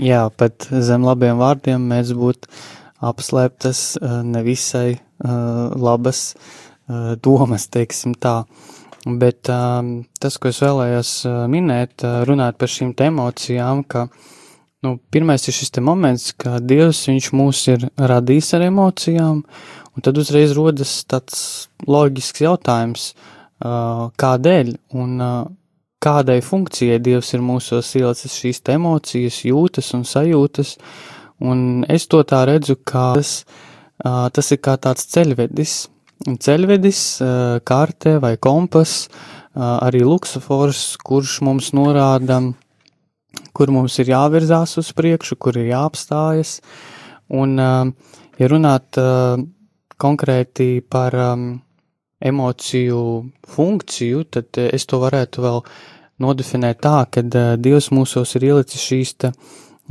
Jā, 0.00 0.30
pat 0.40 0.72
zem 0.72 1.04
labiem 1.04 1.36
vārdiem 1.36 1.90
mēs 1.92 2.16
būtu 2.16 2.48
apslēptas 3.02 3.82
eh, 3.96 4.20
nevisai 4.26 4.88
eh, 4.94 5.00
labas 5.76 6.32
eh, 6.34 7.14
domas, 7.22 7.68
teiksim 7.72 8.14
tā. 8.14 8.42
Bet 9.02 9.48
tas, 9.50 10.34
ko 10.38 10.46
es 10.46 10.60
vēlējos 10.62 11.08
minēt, 11.50 12.04
runāt 12.22 12.54
par 12.54 12.70
šīm 12.70 12.92
emocijām, 13.02 13.80
ka 13.82 14.04
nu, 14.86 14.92
pirmais 15.10 15.42
ir 15.50 15.56
šis 15.56 15.74
moments, 15.82 16.28
ka 16.38 16.60
Dievs 16.62 17.08
mūs 17.34 17.64
ir 17.72 17.88
radījis 17.98 18.52
ar 18.54 18.62
emocijām, 18.68 19.40
un 19.42 20.06
tad 20.06 20.20
uzreiz 20.22 20.54
rodas 20.54 20.92
tāds 21.10 21.66
loģisks 21.82 22.44
jautājums, 22.44 23.08
kādēļ 23.58 24.70
un 25.02 25.18
kādai 25.98 26.38
funkcijai 26.38 27.02
Dievs 27.02 27.34
ir 27.34 27.42
mūsos 27.42 27.90
ielicis 27.98 28.38
šīs 28.38 28.62
emocijas, 28.70 29.42
jūtas 29.50 29.90
un 29.98 30.06
sajūtas, 30.06 30.76
Un 31.42 31.82
es 31.90 32.06
to 32.06 32.22
tā 32.22 32.44
redzu, 32.46 32.76
ka 32.78 33.12
tas, 33.18 33.42
tas 34.02 34.50
ir 34.54 34.60
kā 34.62 34.76
tāds 34.78 35.08
ceļvedis. 35.10 35.76
Ceļvedis, 36.22 37.00
kārtē 37.66 38.16
vai 38.22 38.36
kompas, 38.38 39.08
arī 39.58 40.04
luksofors, 40.06 40.84
kurš 41.02 41.40
mums 41.42 41.72
norāda, 41.74 42.38
kur 43.56 43.72
mums 43.74 43.98
ir 43.98 44.12
jāvirzās 44.12 44.76
uz 44.78 44.92
priekšu, 44.94 45.36
kur 45.36 45.58
ir 45.58 45.72
jāapstājas. 45.72 46.60
Un, 47.32 47.58
ja 47.58 48.52
runāt 48.52 49.00
konkrēti 50.02 50.68
par 50.86 51.16
emociju 52.22 53.02
funkciju, 53.50 54.22
tad 54.30 54.62
es 54.62 54.86
to 54.86 55.02
varētu 55.02 55.42
vēl 55.42 55.60
nodefinēt 56.22 56.82
tā, 56.84 57.02
ka 57.10 57.24
Dievs 57.58 57.90
mūsos 57.90 58.36
ir 58.38 58.52
ielicis 58.52 58.86
šīs 58.86 59.14
te 59.18 59.32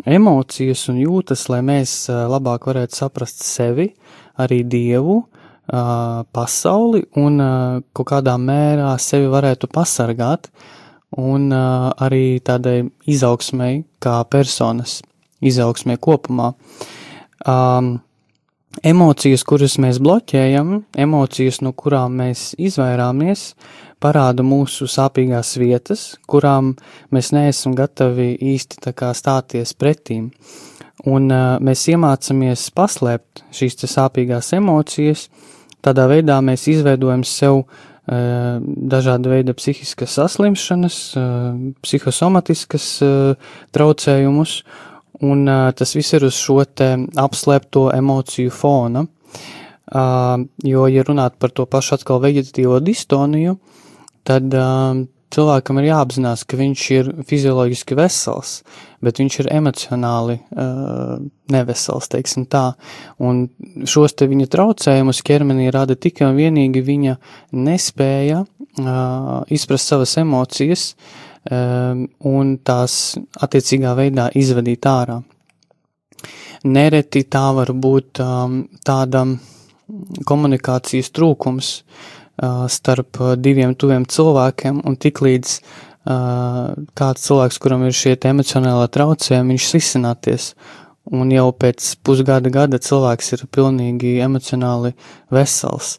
emocijas 0.05 0.88
un 0.91 1.01
jūtas, 1.01 1.48
lai 1.51 1.62
mēs 1.65 1.93
labāk 2.10 2.67
varētu 2.70 2.98
saprast 2.98 3.43
sevi, 3.46 3.91
arī 4.41 4.62
Dievu, 4.67 5.22
pasauli 6.34 7.03
un 7.22 7.39
kaut 7.93 8.08
kādā 8.10 8.36
mērā 8.41 8.91
sevi 9.00 9.29
varētu 9.31 9.70
pasargāt 9.72 10.50
un 11.22 11.51
arī 11.53 12.41
tādai 12.43 12.89
izaugsmai 13.08 13.84
kā 14.03 14.20
personas 14.31 15.00
izaugsmai 15.41 15.98
kopumā. 16.01 16.53
Um, 17.48 17.96
emocijas, 18.84 19.44
kuras 19.48 19.78
mēs 19.82 20.00
bloķējam, 20.04 20.82
emocijas, 21.00 21.62
no 21.66 21.74
kurām 21.78 22.18
mēs 22.22 22.51
izvairāmies, 22.62 23.51
parāda 24.01 24.44
mūsu 24.46 24.88
sāpīgās 24.90 25.54
vietas, 25.62 26.06
kurām 26.30 26.74
mēs 27.13 27.32
neesam 27.36 27.75
gatavi 27.78 28.34
īsti 28.54 28.94
stāties 29.18 29.75
pretīm. 29.78 30.32
Un 31.10 31.32
uh, 31.34 31.58
mēs 31.63 31.88
iemācāmies 31.90 32.68
paslēpt 32.78 33.46
šīs 33.58 33.80
sāpīgās 33.90 34.54
emocijas, 34.54 35.30
tādā 35.82 36.06
veidā 36.12 36.38
mēs 36.46 36.68
izveidojam 36.70 37.24
sev 37.25 37.63
uh, 37.63 38.62
dažāda 38.62 39.34
veida 39.34 39.56
psihiskas 39.58 40.13
saslimšanas, 40.20 41.00
uh, 41.18 41.58
psihosomatiskas 41.82 42.88
uh, 43.06 43.51
traucējumus, 43.74 44.62
un 45.22 45.46
uh, 45.48 45.70
tas 45.78 45.96
viss 45.96 46.16
ir 46.18 46.25
uz 46.28 46.38
šo 46.38 46.62
te 46.66 46.94
apslēpto 47.20 47.90
emociju 47.96 48.54
fona. 48.54 49.06
Uh, 49.92 50.46
jo, 50.63 50.86
ja 50.88 51.04
runāt 51.04 51.36
par 51.40 51.51
to 51.51 51.66
pašu 51.68 51.98
atkal 51.98 52.22
vegetatīvo 52.24 52.80
distoniju, 52.84 53.58
tad 54.28 54.54
uh, 54.56 55.01
cilvēkam 55.32 55.80
ir 55.82 55.90
jāapzinās, 55.90 56.44
ka 56.48 56.60
viņš 56.60 56.86
ir 56.96 57.10
fizioloģiski 57.28 57.98
vesels, 58.00 58.54
bet 59.04 59.20
viņš 59.22 59.38
ir 59.44 59.50
emocionāli 59.56 60.38
uh, 60.40 61.18
nevesels, 61.51 62.10
teiksim 62.12 62.48
tā. 62.51 62.72
Un 63.24 63.46
šos 63.88 64.16
te 64.16 64.28
viņa 64.32 64.50
traucējumus 64.51 65.24
ķermenī 65.28 65.72
rada 65.74 65.98
tikai 66.00 66.30
un 66.30 66.40
vienīgi 66.40 66.84
viņa 66.88 67.18
nespēja 67.58 68.44
uh, 68.46 69.44
izprast 69.51 69.92
savas 69.92 70.16
emocijas 70.22 70.92
um, 70.94 71.31
un 71.50 72.57
tās 72.62 73.17
attiecīgā 73.41 73.95
veidā 73.98 74.29
izvadīt 74.38 74.86
ārā. 74.86 75.21
Nereti 76.63 77.24
tā 77.25 77.48
var 77.57 77.71
būt 77.74 78.21
um, 78.21 78.60
tāda 78.86 79.24
komunikācijas 80.29 81.10
trūkums, 81.15 81.71
uh, 81.81 82.67
starp 82.69 83.17
diviem 83.41 83.74
tuviem 83.74 84.05
cilvēkiem, 84.05 84.83
un 84.86 84.98
tiklīdz 85.01 85.55
uh, 85.57 86.77
kāds 86.93 87.25
cilvēks, 87.25 87.57
kuram 87.63 87.88
ir 87.88 87.98
šie 87.98 88.13
emocionālā 88.29 88.86
traucējumi, 88.93 89.55
viņš 89.55 89.71
sisināties, 89.74 90.51
un 91.10 91.33
jau 91.33 91.50
pēc 91.57 91.95
pusgada 92.05 92.53
gada 92.53 92.77
cilvēks 92.77 93.33
ir 93.33 93.48
pilnīgi 93.50 94.19
emocionāli 94.21 94.93
vesels, 95.33 95.98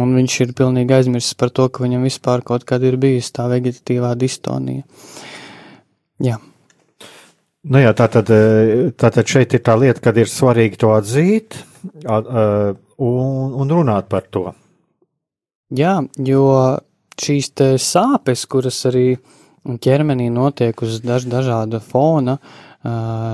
un 0.00 0.16
viņš 0.18 0.40
ir 0.44 0.52
pilnīgi 0.56 0.98
aizmirsis 0.98 1.36
par 1.38 1.52
to, 1.54 1.68
ka 1.68 1.84
viņam 1.84 2.04
vispār 2.06 2.44
kaut 2.46 2.66
kad 2.68 2.84
ir 2.86 2.98
bijusi 3.00 3.32
tā 3.36 3.48
vegetatīvā 3.52 4.12
distonija. 4.18 4.84
Jā. 6.22 6.38
Nu 7.66 7.82
jā, 7.82 7.90
tā 7.98 8.06
tad, 8.12 8.30
tātad 8.94 9.26
šeit 9.26 9.56
ir 9.56 9.62
tā 9.66 9.74
lieta, 9.78 10.00
kad 10.04 10.18
ir 10.20 10.30
svarīgi 10.30 10.78
to 10.78 10.92
atzīt 10.94 11.58
un, 12.06 13.56
un 13.58 13.74
runāt 13.74 14.06
par 14.12 14.28
to. 14.30 14.52
Jā, 15.74 15.98
jo 16.22 16.44
šīs 17.18 17.50
sāpes, 17.82 18.44
kuras 18.46 18.78
arī 18.86 19.16
ķermenī 19.82 20.28
notiek 20.30 20.78
uz 20.86 21.00
daž, 21.02 21.26
dažāda 21.26 21.80
fona, 21.82 22.36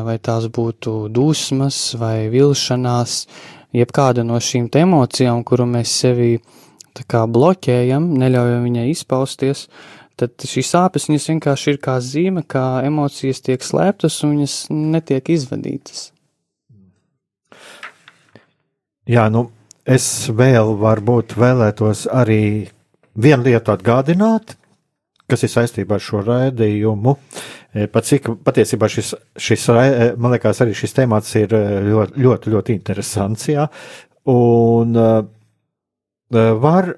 vai 0.07 0.17
tās 0.23 0.49
būtu 0.49 1.11
dusmas 1.13 1.93
vai 2.01 2.31
vilšanās, 2.33 3.27
jebkāda 3.77 4.25
no 4.27 4.41
šīm 4.41 4.69
emocijām, 4.81 5.43
kuru 5.45 5.67
mēs 5.67 5.95
sevi 6.03 6.37
tā 6.93 7.07
kā 7.09 7.25
bloķējam, 7.27 8.11
neļaujam 8.21 8.67
viņai 8.69 8.89
izpausties, 8.93 9.69
tad 10.17 10.37
šīs 10.37 10.75
sāpes 10.75 11.09
vienkārši 11.09 11.73
ir 11.73 11.81
kā 11.83 11.97
zīme, 12.01 12.45
kā 12.45 12.83
emocijas 12.85 13.41
tiek 13.41 13.65
slēptas 13.65 14.21
un 14.25 14.37
viņas 14.37 14.59
netiek 14.71 15.33
izvadītas. 15.33 16.11
Jā, 19.09 19.27
nu, 19.33 19.49
Es 19.83 20.29
vēl 20.31 20.77
varbūt 20.79 21.33
vēlētos 21.35 22.05
arī 22.07 22.69
vienu 23.19 23.49
lietu 23.49 23.73
atgādināt, 23.75 24.55
kas 25.27 25.43
ir 25.43 25.51
saistībā 25.51 25.97
ar 25.99 26.05
šo 26.05 26.21
raidījumu. 26.23 27.17
E, 27.19 27.19
pat 27.93 28.09
cik 28.09 28.31
patiesībā 28.45 28.89
šis, 28.93 29.15
šis, 29.41 29.67
e, 29.73 30.09
man 30.21 30.35
liekas, 30.37 30.63
arī 30.65 30.77
šis 30.77 30.97
temats 30.97 31.35
ir 31.41 31.55
e, 31.57 31.63
ļoti, 31.89 32.25
ļoti, 32.27 32.55
ļoti 32.57 32.77
interesants, 32.79 33.49
jā. 33.53 33.69
Un 34.33 34.99
var 36.63 36.93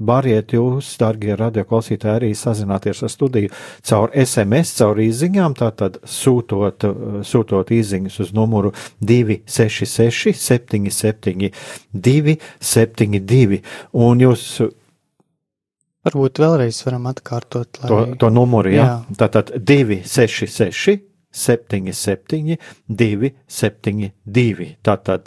Variet 0.00 0.54
jūs, 0.54 0.94
darbie 0.96 1.34
radioklausītāji, 1.36 2.14
arī 2.14 2.28
sazināties 2.36 3.02
ar 3.04 3.10
studiju 3.12 3.50
caur 3.84 4.14
SMS, 4.16 4.72
caur 4.78 5.00
īsiņām, 5.04 5.56
tātad 5.58 5.98
sūtot, 6.08 6.86
sūtot 7.28 7.72
īsiņas 7.76 8.16
uz 8.24 8.30
numuru 8.36 8.72
266, 9.04 10.32
77, 10.40 11.52
272. 11.92 13.60
Un 13.92 14.24
jūs 14.24 14.46
Varbūt 16.06 16.40
vēlreiz 16.40 16.78
varam 16.86 17.04
atkārtot 17.10 17.82
lai... 17.82 17.88
to, 17.90 17.98
to 18.22 18.28
numuru, 18.32 18.70
jā. 18.72 18.84
jā. 18.86 18.94
Tātad 19.20 19.52
266, 19.58 21.04
77, 21.30 22.56
272. 22.88 24.68
Tātad 24.86 25.22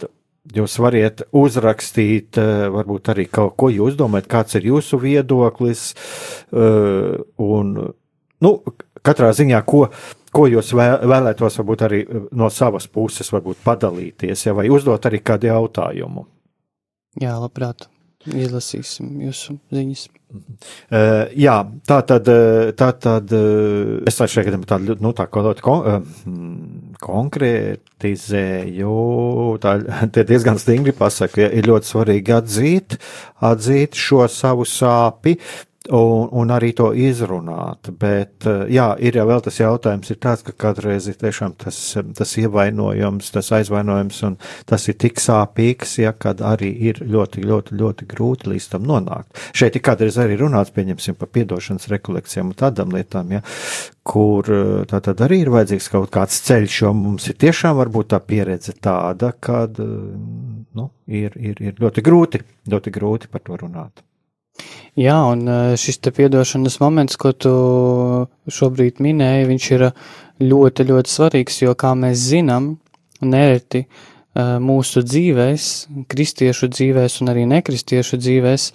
Jūs 0.52 0.74
varat 0.76 1.22
uzrakstīt, 1.32 2.36
eh, 2.36 2.66
varbūt 2.68 3.08
arī 3.14 3.24
kaut 3.32 3.54
ko 3.56 3.70
jūs 3.72 3.94
domājat, 3.96 4.26
kāds 4.28 4.58
ir 4.58 4.66
jūsu 4.68 4.98
viedoklis, 5.00 5.94
eh, 6.52 7.16
un, 7.40 7.70
nu, 8.44 8.50
katrā 9.02 9.30
ziņā, 9.32 9.62
ko, 9.64 9.88
ko 10.30 10.44
jūs 10.52 10.74
vēlētos, 10.76 11.56
varbūt 11.62 11.86
arī 11.88 12.02
no 12.36 12.50
savas 12.52 12.86
puses, 12.92 13.32
varbūt 13.32 13.64
padalīties, 13.64 14.44
ja, 14.44 14.52
vai 14.52 14.68
uzdot 14.68 15.08
arī 15.08 15.22
kādu 15.24 15.48
jautājumu. 15.48 16.26
Jā, 17.22 17.38
labprāt. 17.40 17.88
Izlasīsim 18.32 19.20
jūsu 19.26 19.58
ziņas. 19.74 20.06
Uh, 20.34 21.30
jā, 21.38 21.58
tā 21.86 21.98
tad, 22.08 22.26
tā 22.78 22.88
tad 22.98 23.34
es 24.08 24.16
šeit 24.32 24.48
tādu, 24.66 24.96
nu, 25.04 25.12
tā 25.14 25.28
kā 25.30 25.42
ļoti 25.44 25.62
kon, 25.62 25.84
uh, 25.84 26.02
konkrētizēju, 27.04 28.94
tā 29.62 29.76
tie 30.14 30.24
diezgan 30.26 30.58
stingri 30.60 30.92
pasaka, 30.96 31.44
ja 31.44 31.48
ir 31.52 31.68
ļoti 31.70 31.86
svarīgi 31.92 32.34
atzīt, 32.38 32.88
atzīt 33.44 33.94
šo 34.00 34.24
savu 34.32 34.64
sāpi, 34.68 35.36
un, 35.90 36.28
un 36.32 36.52
arī 36.54 36.72
to 36.76 36.90
izrunāt. 36.96 37.90
Bet, 38.00 38.46
eh, 38.48 38.64
jā, 38.72 38.86
ir 38.98 39.18
jau 39.18 39.38
tas 39.44 39.58
jautājums, 39.60 40.12
tāds, 40.20 40.44
ka 40.46 40.54
kādreiz 40.66 41.08
ir 41.10 41.18
tiešām 41.20 41.56
tas, 41.60 41.78
tas 42.16 42.36
ievainojums, 42.40 43.30
tas 43.34 43.50
aizvainojums, 43.58 44.22
un 44.28 44.38
tas 44.66 44.88
ir 44.88 44.98
tik 45.00 45.20
sāpīgs, 45.20 45.98
ja 46.00 46.12
kad 46.12 46.40
arī 46.40 46.72
ir 46.90 47.02
ļoti, 47.04 47.44
ļoti, 47.44 47.76
ļoti 47.80 48.08
grūti 48.08 48.52
līdz 48.54 48.70
tam 48.72 48.88
nonākt. 48.88 49.42
Šeit 49.52 49.76
ir 49.76 49.84
kādreiz 49.84 50.18
arī 50.20 50.38
runāts, 50.40 50.72
pieņemsim, 50.74 51.18
par 51.20 51.28
piedošanas 51.34 51.90
rekolekcijām 51.92 52.52
un 52.52 52.58
tādām 52.64 52.94
lietām, 52.94 53.36
ja, 53.36 53.44
kur 54.04 54.48
eh, 54.48 54.86
tā 54.88 55.02
tad 55.04 55.20
arī 55.26 55.42
ir 55.44 55.52
vajadzīgs 55.52 55.90
kaut 55.92 56.10
kāds 56.14 56.40
ceļš, 56.48 56.80
jo 56.84 56.94
mums 56.96 57.28
ir 57.28 57.38
tiešām 57.44 57.76
varbūt 57.82 58.14
tā 58.14 58.22
pieredze 58.24 58.76
tāda, 58.80 59.34
kad, 59.36 59.80
eh, 59.84 59.92
nu, 60.80 60.90
ir, 61.06 61.36
ir, 61.36 61.60
ir 61.60 61.78
ļoti 61.80 62.04
grūti, 62.04 62.44
ļoti 62.72 62.96
grūti 62.98 63.32
par 63.32 63.44
to 63.44 63.60
runāt. 63.60 64.04
Jā, 64.94 65.16
un 65.26 65.48
eh, 65.50 65.74
šis 65.74 65.98
te 65.98 66.12
piedošanas 66.14 66.78
moments, 66.78 67.16
ko 67.18 67.32
tu 67.34 67.52
šobrīd 68.46 69.00
minēji, 69.02 69.48
viņš 69.48 69.64
ir 69.74 69.88
ļoti, 70.38 70.86
ļoti 70.86 71.10
svarīgs, 71.10 71.62
jo, 71.64 71.72
kā 71.74 71.96
mēs 71.98 72.20
zinām, 72.28 72.76
nereti 73.26 73.82
eh, 73.82 74.52
mūsu 74.62 75.02
dzīvēs, 75.02 75.70
kristiešu 76.10 76.70
dzīvēs 76.70 77.18
un 77.24 77.32
arī 77.34 77.42
nekristiešu 77.50 78.20
dzīvēs, 78.22 78.68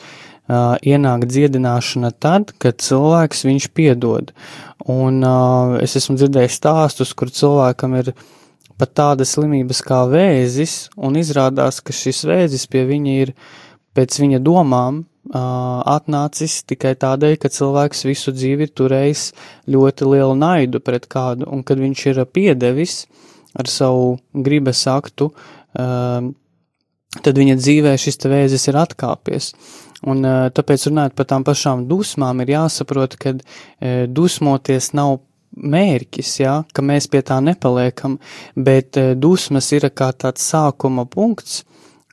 ienāk 0.49 1.27
dziedināšana 1.29 2.09
tad, 2.17 2.55
kad 2.57 2.79
cilvēks 2.81 3.43
viņš 3.45 3.67
piedod. 3.77 4.31
Un 4.89 5.21
es 5.77 5.93
esmu 5.99 6.15
dzirdējis 6.17 6.55
stāstus, 6.57 7.11
kur 7.13 7.29
cilvēkam 7.29 7.93
ir 7.99 8.09
pat 8.81 8.95
tādas 8.97 9.35
slimības 9.35 9.83
kā 9.85 9.99
vēzis, 10.09 10.87
un 10.97 11.19
izrādās, 11.21 11.83
ka 11.85 11.93
šis 11.93 12.23
vēzis 12.25 12.65
pie 12.65 12.81
viņa 12.89 13.13
ir 13.27 13.35
pēc 13.93 14.17
viņa 14.23 14.41
domām 14.41 15.03
atnācis 15.29 16.63
tikai 16.65 16.95
tādēļ, 16.97 17.35
ka 17.37 17.51
cilvēks 17.53 18.05
visu 18.07 18.33
dzīvi 18.33 18.65
ir 18.65 18.73
turējis 18.73 19.29
ļoti 19.69 20.07
lielu 20.09 20.35
naidu 20.35 20.81
pret 20.81 21.05
kādu, 21.09 21.45
un 21.49 21.61
kad 21.63 21.77
viņš 21.77 22.05
ir 22.09 22.23
piedevis 22.25 23.03
ar 23.53 23.69
savu 23.69 24.17
gribas 24.33 24.81
aktu, 24.89 25.29
tad 25.73 27.41
viņa 27.41 27.55
dzīvē 27.59 27.93
šis 27.97 28.17
te 28.17 28.29
vēzis 28.29 28.67
ir 28.69 28.81
atkāpies. 28.81 29.53
Un 30.09 30.23
tāpēc 30.55 30.87
runājot 30.87 31.15
par 31.17 31.27
tām 31.27 31.43
pašām 31.43 31.87
dusmām, 31.89 32.41
ir 32.41 32.53
jāsaprot, 32.55 33.17
ka 33.19 33.35
dusmoties 34.07 34.93
nav 34.95 35.19
mērķis, 35.59 36.33
ja, 36.39 36.53
ka 36.73 36.85
mēs 36.85 37.09
pie 37.11 37.21
tā 37.25 37.39
nepaliekam, 37.43 38.19
bet 38.55 38.97
dusmas 39.19 39.71
ir 39.75 39.89
kā 39.91 40.11
tāds 40.13 40.45
sākuma 40.45 41.05
punkts, 41.09 41.63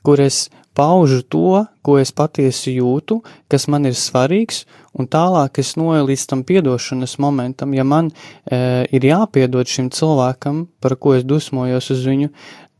kur 0.03 0.19
es 0.21 0.47
paužu 0.77 1.23
to, 1.25 1.65
ko 1.81 1.97
es 1.97 2.11
patiesi 2.13 2.75
jūtu, 2.75 3.21
kas 3.49 3.65
man 3.71 3.89
ir 3.89 3.97
svarīgs, 3.97 4.65
un 4.93 5.09
tālāk 5.09 5.57
es 5.63 5.73
noju 5.79 6.05
līdz 6.11 6.25
tam 6.29 6.43
piedošanas 6.47 7.17
momentam. 7.23 7.73
Ja 7.73 7.85
man 7.87 8.11
e, 8.11 8.85
ir 8.93 9.09
jāpiedod 9.09 9.69
šim 9.69 9.89
cilvēkam, 9.93 10.67
par 10.83 10.97
ko 11.01 11.15
es 11.17 11.25
dusmojos 11.25 11.89
uz 11.95 12.05
viņu, 12.05 12.29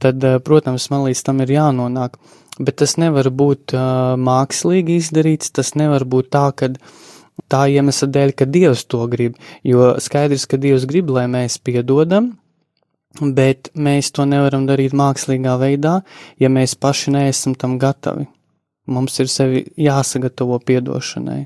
tad, 0.03 0.21
e, 0.21 0.37
protams, 0.43 0.89
man 0.93 1.07
līdz 1.07 1.25
tam 1.25 1.41
ir 1.45 1.57
jānonāk. 1.57 2.21
Bet 2.57 2.79
tas 2.81 2.97
nevar 3.01 3.31
būt 3.33 3.73
e, 3.73 3.83
mākslīgi 4.29 5.01
izdarīts, 5.01 5.53
tas 5.57 5.73
nevar 5.79 6.05
būt 6.05 6.29
tā, 6.37 6.47
ka 6.57 6.73
tā 7.49 7.65
iemesla 7.73 8.09
dēļ, 8.13 8.33
ka 8.37 8.49
Dievs 8.49 8.85
to 8.89 9.05
grib, 9.09 9.37
jo 9.65 9.95
skaidrs, 10.01 10.45
ka 10.49 10.61
Dievs 10.61 10.85
grib, 10.89 11.09
lai 11.13 11.25
mēs 11.31 11.57
piedodam, 11.61 12.35
bet 13.19 13.71
mēs 13.75 14.11
to 14.15 14.25
nevaram 14.29 14.67
darīt 14.69 14.95
mākslīgā 14.97 15.57
veidā, 15.61 15.99
ja 16.39 16.49
mēs 16.49 16.75
paši 16.79 17.13
neesam 17.17 17.55
tam 17.55 17.77
gatavi. 17.81 18.27
Mums 18.87 19.19
ir 19.19 19.27
sevi 19.31 19.65
jāsagatavo 19.75 20.59
piedošanai. 20.63 21.45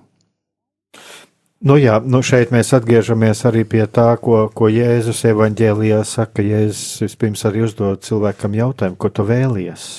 Nu 1.61 1.77
jā, 1.77 1.99
nu 2.01 2.23
šeit 2.25 2.49
mēs 2.53 2.71
atgriežamies 2.73 3.43
arī 3.45 3.61
pie 3.69 3.83
tā, 3.85 4.09
ko, 4.17 4.47
ko 4.53 4.69
Jēzus 4.69 5.21
evaņģēlijā 5.29 5.99
saka. 6.09 6.41
Jēzus 6.41 7.03
vispirms 7.03 7.45
arī 7.45 7.67
uzdod 7.67 8.01
cilvēkam 8.05 8.57
jautājumu, 8.57 8.97
ko 8.97 9.11
tu 9.13 9.25
vēlies. 9.27 9.89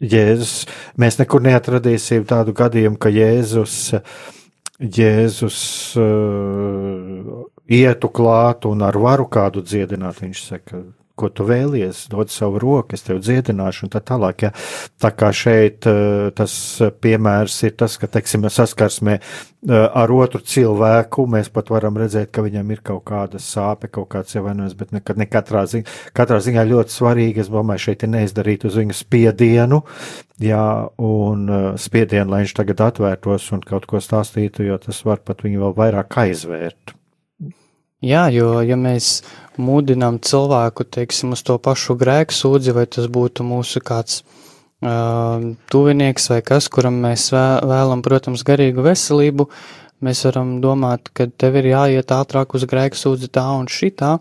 Jēzus, 0.00 0.64
mēs 0.96 1.20
nekur 1.20 1.44
neatradīsim 1.44 2.24
tādu 2.28 2.54
gadījumu, 2.56 2.96
ka 2.96 3.12
Jēzus, 3.12 3.74
Jēzus 4.80 5.60
uh, 6.00 7.42
ietu 7.70 8.10
klāt 8.12 8.66
un 8.66 8.82
ar 8.82 8.98
varu 8.98 9.28
kādu 9.30 9.62
dziedināt. 9.62 10.20
Viņš 10.24 10.46
saka, 10.46 10.82
ko 11.20 11.28
tu 11.28 11.44
vēlies, 11.48 12.06
dod 12.10 12.32
savu 12.32 12.60
roku, 12.62 12.96
es 12.96 13.04
tev 13.04 13.20
dziedināšu, 13.22 13.86
un 13.86 13.92
tā 13.92 14.00
tālāk. 14.04 14.46
Ja. 14.46 14.50
Tā 15.02 15.12
kā 15.16 15.30
šeit 15.36 15.86
eh, 15.88 16.30
tas 16.36 16.54
piemērs 17.02 17.58
ir 17.68 17.76
tas, 17.80 17.96
ka, 18.00 18.08
teiksim, 18.10 18.46
saskarsmē 18.50 19.16
eh, 19.18 19.22
ar 19.74 20.12
otru 20.16 20.40
cilvēku 20.40 21.26
mēs 21.30 21.52
pat 21.52 21.72
varam 21.72 21.98
redzēt, 22.00 22.30
ka 22.32 22.44
viņam 22.46 22.72
ir 22.74 22.84
kaut 22.86 23.04
kāda 23.10 23.40
sāpe, 23.42 23.90
kaut 23.92 24.08
kāds 24.14 24.36
ievainojums, 24.38 24.76
bet 24.80 24.94
ne, 24.96 25.02
ne 25.20 25.28
katrā, 25.28 25.66
ziņā, 25.70 25.98
katrā 26.16 26.40
ziņā 26.46 26.64
ļoti 26.70 26.96
svarīgi, 26.96 27.44
es 27.44 27.52
domāju, 27.52 27.86
šeit 27.88 28.06
ir 28.06 28.14
neizdarīt 28.14 28.64
uz 28.70 28.78
viņu 28.80 28.96
spiedienu, 28.96 29.82
jā, 30.42 30.68
un 31.10 31.44
eh, 31.48 31.66
spiedienu, 31.80 32.30
lai 32.32 32.44
viņš 32.46 32.56
tagad 32.62 32.86
atvērtos 32.88 33.50
un 33.56 33.66
kaut 33.66 33.90
ko 33.90 34.00
stāstītu, 34.02 34.64
jo 34.70 34.80
tas 34.80 35.04
var 35.04 35.20
pat 35.24 35.44
viņu 35.46 35.66
vēl 35.66 35.76
vairāk 35.84 36.22
aizvērt. 36.24 36.99
Jā, 38.00 38.30
jo 38.32 38.62
ja 38.64 38.78
mēs 38.80 39.20
mudinām 39.60 40.16
cilvēku, 40.24 40.86
teiksim, 40.88 41.34
uz 41.36 41.42
to 41.44 41.58
pašu 41.60 41.98
grēku 42.00 42.32
sūdzi, 42.32 42.72
vai 42.72 42.86
tas 42.88 43.10
būtu 43.12 43.44
mūsu 43.44 43.82
kāds 43.84 44.22
uh, 44.22 45.50
tuvinieks 45.68 46.30
vai 46.32 46.40
kas, 46.40 46.70
kuram 46.72 46.96
mēs 47.02 47.28
vēlam, 47.34 48.00
protams, 48.06 48.44
garīgu 48.48 48.86
veselību, 48.88 49.50
mēs 50.00 50.24
varam 50.30 50.56
domāt, 50.64 51.12
ka 51.12 51.28
tev 51.28 51.60
ir 51.60 51.74
jāiet 51.74 52.16
ātrāk 52.16 52.56
uz 52.56 52.64
grēku 52.70 52.96
sūdzi 52.96 53.28
tā 53.36 53.44
un 53.58 53.68
šitā, 53.68 54.16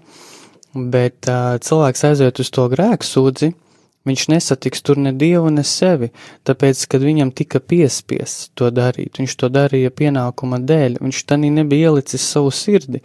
bet 0.76 1.32
uh, 1.32 1.56
cilvēks 1.64 2.04
aiziet 2.12 2.44
uz 2.44 2.52
to 2.52 2.68
grēku 2.76 3.08
sūdzi, 3.08 3.54
Viņš 4.08 4.26
nesatiks 4.32 4.82
tur 4.86 5.00
ne 5.02 5.12
dievu, 5.12 5.50
ne 5.52 5.64
sevi, 5.68 6.08
tāpēc, 6.48 6.86
kad 6.88 7.04
viņam 7.04 7.34
tika 7.36 7.60
piespiests 7.60 8.48
to 8.56 8.70
darīt, 8.72 9.20
viņš 9.20 9.34
to 9.42 9.50
darīja 9.52 9.92
pienākuma 9.92 10.62
dēļ, 10.64 11.02
viņš 11.04 11.24
tanī 11.28 11.50
nebija 11.52 11.92
ielicis 11.92 12.24
savu 12.24 12.54
sirdi, 12.56 13.02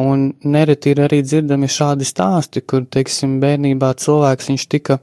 un 0.00 0.30
nereti 0.40 0.94
ir 0.94 1.02
arī 1.04 1.20
dzirdami 1.26 1.68
šādi 1.68 2.08
stāsti, 2.08 2.64
kur, 2.64 2.86
teiksim, 2.88 3.36
bērnībā 3.42 3.92
cilvēks 4.00 4.48
viņš 4.48 4.66
tika 4.72 4.98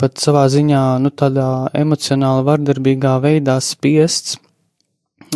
pat 0.00 0.16
savā 0.22 0.46
ziņā, 0.48 0.84
nu, 1.04 1.12
tādā 1.12 1.68
emocionāli 1.76 2.46
vardarbīgā 2.48 3.18
veidā 3.20 3.58
spiests 3.60 4.38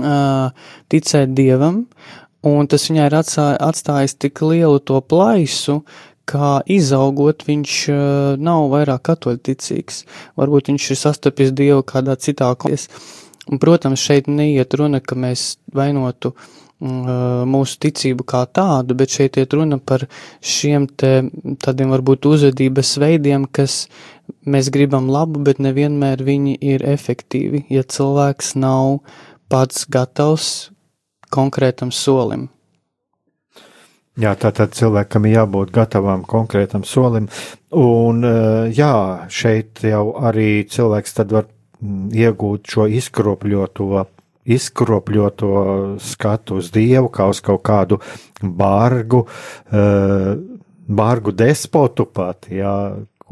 uh, 0.00 0.48
ticēt 0.88 1.36
dievam, 1.36 1.84
un 2.48 2.72
tas 2.72 2.88
viņai 2.88 3.10
ir 3.10 3.18
atstājis 3.20 4.16
tik 4.24 4.40
lielu 4.40 4.80
to 4.80 5.04
plaisu, 5.04 5.82
kā 6.28 6.58
izaugot, 6.70 7.44
viņš 7.48 7.76
uh, 7.92 7.98
nav 8.40 8.68
vairāk 8.72 9.04
katoļticīgs. 9.10 10.02
Varbūt 10.40 10.72
viņš 10.72 10.90
ir 10.90 11.00
sastapis 11.00 11.54
Dievu 11.56 11.84
kādā 11.86 12.16
citā 12.20 12.50
klēs. 12.56 12.88
Un, 13.50 13.60
protams, 13.60 14.00
šeit 14.00 14.28
neiet 14.30 14.74
runa, 14.80 15.02
ka 15.04 15.18
mēs 15.20 15.58
vainotu 15.76 16.32
uh, 16.32 17.44
mūsu 17.48 17.78
ticību 17.84 18.24
kā 18.28 18.44
tādu, 18.48 18.96
bet 18.98 19.12
šeit 19.12 19.36
iet 19.40 19.52
runa 19.56 19.78
par 19.78 20.06
šiem 20.40 20.88
te 20.88 21.26
tādiem 21.64 21.92
varbūt 21.92 22.28
uzvedības 22.30 22.96
veidiem, 23.02 23.44
kas 23.44 23.84
mēs 24.48 24.72
gribam 24.72 25.10
labu, 25.12 25.42
bet 25.44 25.60
nevienmēr 25.60 26.24
viņi 26.24 26.56
ir 26.60 26.84
efektīvi, 26.88 27.66
ja 27.72 27.84
cilvēks 27.84 28.54
nav 28.56 29.00
pats 29.52 29.84
gatavs 29.84 30.70
konkrētam 31.34 31.92
solim. 31.92 32.48
Jā, 34.14 34.36
tātad 34.38 34.76
cilvēkam 34.78 35.24
ir 35.26 35.40
jābūt 35.40 35.72
gatavam 35.74 36.20
konkrētam 36.30 36.84
solim. 36.86 37.26
Un, 37.74 38.22
eh, 38.22 38.70
jā, 38.70 39.26
šeit 39.26 39.82
jau 39.82 40.12
arī 40.22 40.62
cilvēks 40.70 41.16
tad 41.16 41.34
var 41.34 41.48
mm, 41.82 42.12
iegūt 42.14 42.70
šo 42.70 42.86
izkropļoto, 42.86 44.04
izkropļoto 44.46 45.50
skatu 45.98 46.60
uz 46.62 46.70
Dievu, 46.70 47.10
kā 47.10 47.26
uz 47.26 47.40
kaut 47.42 47.64
kādu 47.66 47.98
bargu, 48.38 49.24
eh, 49.74 50.30
bargu 50.86 51.34
despotu 51.34 52.06
pat, 52.06 52.46
jā, 52.50 52.76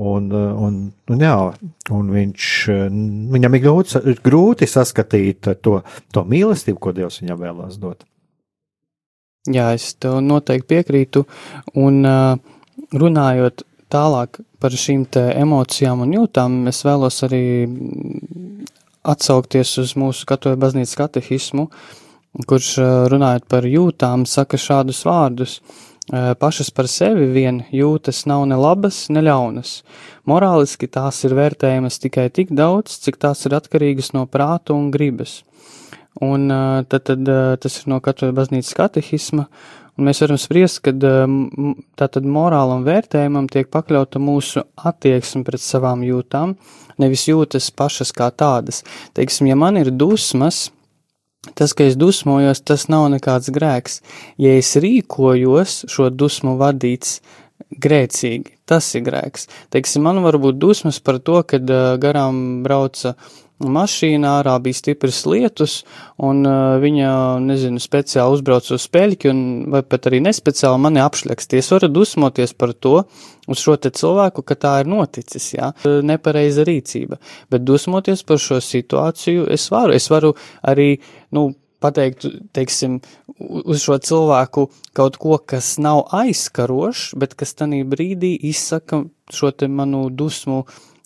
Un, 0.02 0.30
un, 0.32 0.76
un, 1.12 1.20
jā, 1.20 1.34
un 1.92 2.06
viņš, 2.10 2.46
viņam 3.30 3.56
ir 3.58 3.60
grūti, 3.60 4.14
grūti 4.24 4.64
saskatīt 4.66 5.50
to, 5.60 5.82
to 6.10 6.22
mīlestību, 6.24 6.78
ko 6.80 6.94
Dievs 6.96 7.20
viņam 7.20 7.42
vēlās 7.44 7.76
dot. 7.76 8.06
Jā, 9.50 9.72
es 9.74 9.88
tev 9.98 10.20
noteikti 10.22 10.68
piekrītu, 10.70 11.24
un 11.82 12.04
runājot 12.94 13.64
tālāk 13.90 14.38
par 14.62 14.76
šīm 14.78 15.08
emocijām 15.18 16.04
un 16.04 16.12
jūtām, 16.14 16.60
es 16.70 16.84
vēlos 16.86 17.18
arī 17.26 17.66
atsaukties 19.02 19.74
uz 19.82 19.96
mūsu 19.98 20.28
katoļu 20.30 20.60
baznīcas 20.62 20.94
katehismu, 21.00 21.66
kurš 22.46 22.76
runājot 23.10 23.48
par 23.50 23.66
jūtām, 23.66 24.28
saka 24.30 24.60
šādus 24.60 25.02
vārdus. 25.08 25.58
Pašas 26.12 26.70
par 26.74 26.86
sevi 26.90 27.26
vien 27.34 27.64
jūtas 27.74 28.24
nav 28.30 28.46
ne 28.46 28.56
labas, 28.58 29.08
ne 29.10 29.22
ļaunas. 29.26 29.82
Morāliski 30.26 30.86
tās 30.86 31.18
ir 31.26 31.34
vērtējamas 31.38 31.98
tikai 32.02 32.28
tik 32.30 32.54
daudz, 32.54 33.00
cik 33.02 33.18
tās 33.22 33.42
ir 33.46 33.58
atkarīgas 33.58 34.14
no 34.14 34.26
prāta 34.30 34.74
un 34.74 34.90
gribas. 34.94 35.40
Un 36.20 36.50
tad, 36.88 37.06
tad 37.08 37.24
tas 37.62 37.78
ir 37.80 37.88
no 37.88 38.00
katra 38.04 38.28
baznīcas 38.36 38.74
katehisma, 38.76 39.46
un 39.96 40.08
mēs 40.08 40.20
varam 40.20 40.38
spriest, 40.40 40.82
ka 40.84 40.92
tātad 40.92 42.28
morālam 42.28 42.84
vērtējumam 42.84 43.48
tiek 43.52 43.70
pakļauta 43.72 44.20
mūsu 44.20 44.66
attieksme 44.76 45.40
pret 45.46 45.64
savām 45.64 46.04
jūtām, 46.04 46.54
nevis 47.00 47.24
jūtas 47.30 47.70
pašas 47.72 48.12
kā 48.12 48.28
tādas. 48.28 48.82
Teiksim, 49.16 49.48
ja 49.48 49.56
man 49.56 49.80
ir 49.80 49.88
dusmas, 49.88 50.66
tas, 51.56 51.72
ka 51.72 51.88
es 51.88 51.96
dusmojos, 51.96 52.60
tas 52.60 52.88
nav 52.92 53.08
nekāds 53.14 53.48
grēks. 53.54 54.02
Ja 54.36 54.52
es 54.60 54.74
rīkojos 54.76 55.86
šo 55.90 56.10
dusmu 56.12 56.58
vadīts, 56.60 57.22
grēcīgi, 57.82 58.58
tas 58.68 58.88
ir 58.98 59.04
grēks. 59.06 59.48
Teiksim, 59.72 60.04
man 60.04 60.20
var 60.24 60.38
būt 60.42 60.58
dusmas 60.60 61.00
par 61.00 61.20
to, 61.24 61.40
kad 61.48 61.68
uh, 61.70 61.94
garām 62.00 62.62
brauca 62.64 63.14
mašīnā, 63.62 64.32
ārā 64.40 64.56
bija 64.62 64.78
stiprs 64.78 65.22
lietus, 65.28 65.76
un 66.22 66.42
uh, 66.48 66.76
viņa, 66.82 67.12
nezinu, 67.44 67.82
speciāli 67.82 68.38
uzbrauc 68.38 68.68
uz 68.74 68.86
speļķi, 68.88 69.30
un 69.32 69.40
vai 69.74 69.84
pat 69.86 70.10
arī 70.10 70.22
nespeciāli 70.24 70.82
mani 70.82 71.02
apšļaksties. 71.04 71.70
Varu 71.76 71.92
dusmoties 71.92 72.54
par 72.58 72.74
to, 72.74 73.02
uz 73.50 73.62
šo 73.62 73.76
te 73.80 73.92
cilvēku, 73.94 74.44
ka 74.46 74.58
tā 74.58 74.76
ir 74.82 74.90
noticis, 74.92 75.52
jā, 75.56 75.72
nepareiza 76.06 76.66
rīcība. 76.68 77.18
Bet 77.52 77.66
dusmoties 77.66 78.24
par 78.26 78.40
šo 78.42 78.60
situāciju 78.62 79.48
es 79.52 79.68
varu. 79.72 79.96
Es 79.96 80.08
varu 80.12 80.34
arī, 80.62 80.94
nu, 81.34 81.50
pateikt, 81.82 82.26
teiksim, 82.54 83.00
uz 83.38 83.82
šo 83.82 83.98
cilvēku 84.02 84.68
kaut 84.96 85.18
ko, 85.22 85.38
kas 85.38 85.74
nav 85.82 86.04
aizskarošs, 86.14 87.12
bet 87.18 87.34
kas 87.38 87.56
tanī 87.58 87.82
brīdī 87.88 88.34
izsaka 88.50 89.02
šo 89.32 89.50
te 89.56 89.68
manu 89.68 90.06
dusmu, 90.10 90.62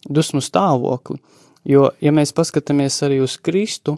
dusmu 0.08 0.42
stāvokli. 0.44 1.20
Jo, 1.66 1.88
ja 1.98 2.12
mēs 2.14 2.30
paskatāmies 2.30 3.00
arī 3.02 3.16
uz 3.24 3.32
Kristu, 3.42 3.96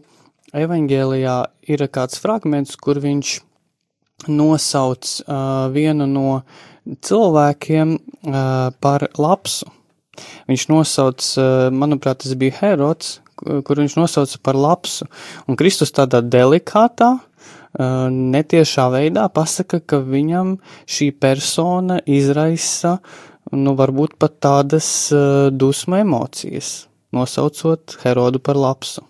evaņģēlijā 0.56 1.36
ir 1.68 1.84
kāds 1.92 2.16
fragments, 2.22 2.78
kur 2.80 2.96
viņš 3.02 3.32
nosauc 4.32 5.10
uh, 5.26 5.68
vienu 5.74 6.06
no 6.08 6.40
cilvēkiem 7.04 7.92
uh, 7.98 8.70
par 8.80 9.04
lapsu. 9.20 9.68
Viņš 10.48 10.66
nosauc, 10.72 11.28
uh, 11.36 11.68
manuprāt, 11.68 12.22
tas 12.24 12.32
bija 12.40 12.56
Herods, 12.62 13.18
kur 13.36 13.84
viņš 13.84 13.98
nosauca 14.00 14.40
par 14.42 14.56
lapsu. 14.56 15.04
Un 15.44 15.60
Kristus 15.60 15.92
tādā 15.92 16.24
delikātā, 16.24 17.18
uh, 17.20 18.08
netiešā 18.08 18.88
veidā 18.96 19.28
pasaka, 19.28 19.84
ka 19.84 20.00
viņam 20.00 20.56
šī 20.88 21.12
persona 21.20 22.00
izraisa, 22.08 22.96
nu, 23.52 23.76
varbūt 23.76 24.16
pat 24.16 24.40
tādas 24.40 24.88
uh, 25.12 25.52
dusmu 25.52 26.00
emocijas 26.00 26.88
nosaucot 27.12 27.98
Herodu 28.04 28.40
par 28.42 28.58
lapsu. 28.58 29.04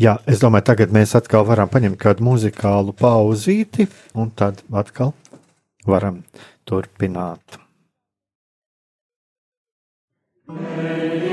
Jā, 0.00 0.16
es 0.26 0.40
domāju, 0.42 0.66
tagad 0.72 0.94
mēs 0.94 1.12
atkal 1.14 1.44
varam 1.46 1.70
paņemt 1.70 2.00
kādu 2.00 2.24
muzikālu 2.26 2.94
pauzīti, 2.96 3.86
un 4.18 4.32
tad 4.34 4.64
atkal 4.72 5.12
varam 5.86 6.22
turpināt. 6.66 7.60
Meditus 10.52 11.31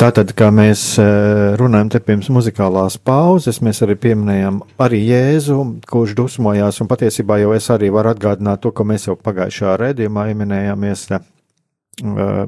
Tātad, 0.00 0.30
kā 0.32 0.46
mēs 0.48 0.80
eh, 0.96 1.58
runājam 1.60 1.90
te 1.92 1.98
pirms 2.00 2.30
muzikālās 2.32 2.94
pauzes, 3.04 3.58
mēs 3.60 3.82
arī 3.84 3.98
pieminējam 4.00 4.62
arī 4.80 5.02
Jēzu, 5.04 5.56
kurš 5.92 6.14
dusmojās, 6.16 6.78
un 6.80 6.88
patiesībā 6.88 7.36
jau 7.42 7.50
es 7.52 7.68
arī 7.68 7.90
varu 7.92 8.14
atgādināt 8.14 8.62
to, 8.64 8.72
ko 8.72 8.86
mēs 8.88 9.04
jau 9.10 9.18
pagājušā 9.20 9.74
redzījumā 9.82 10.24
ieminējāmies 10.30 11.02
te, 11.10 11.18
eh, 11.20 12.40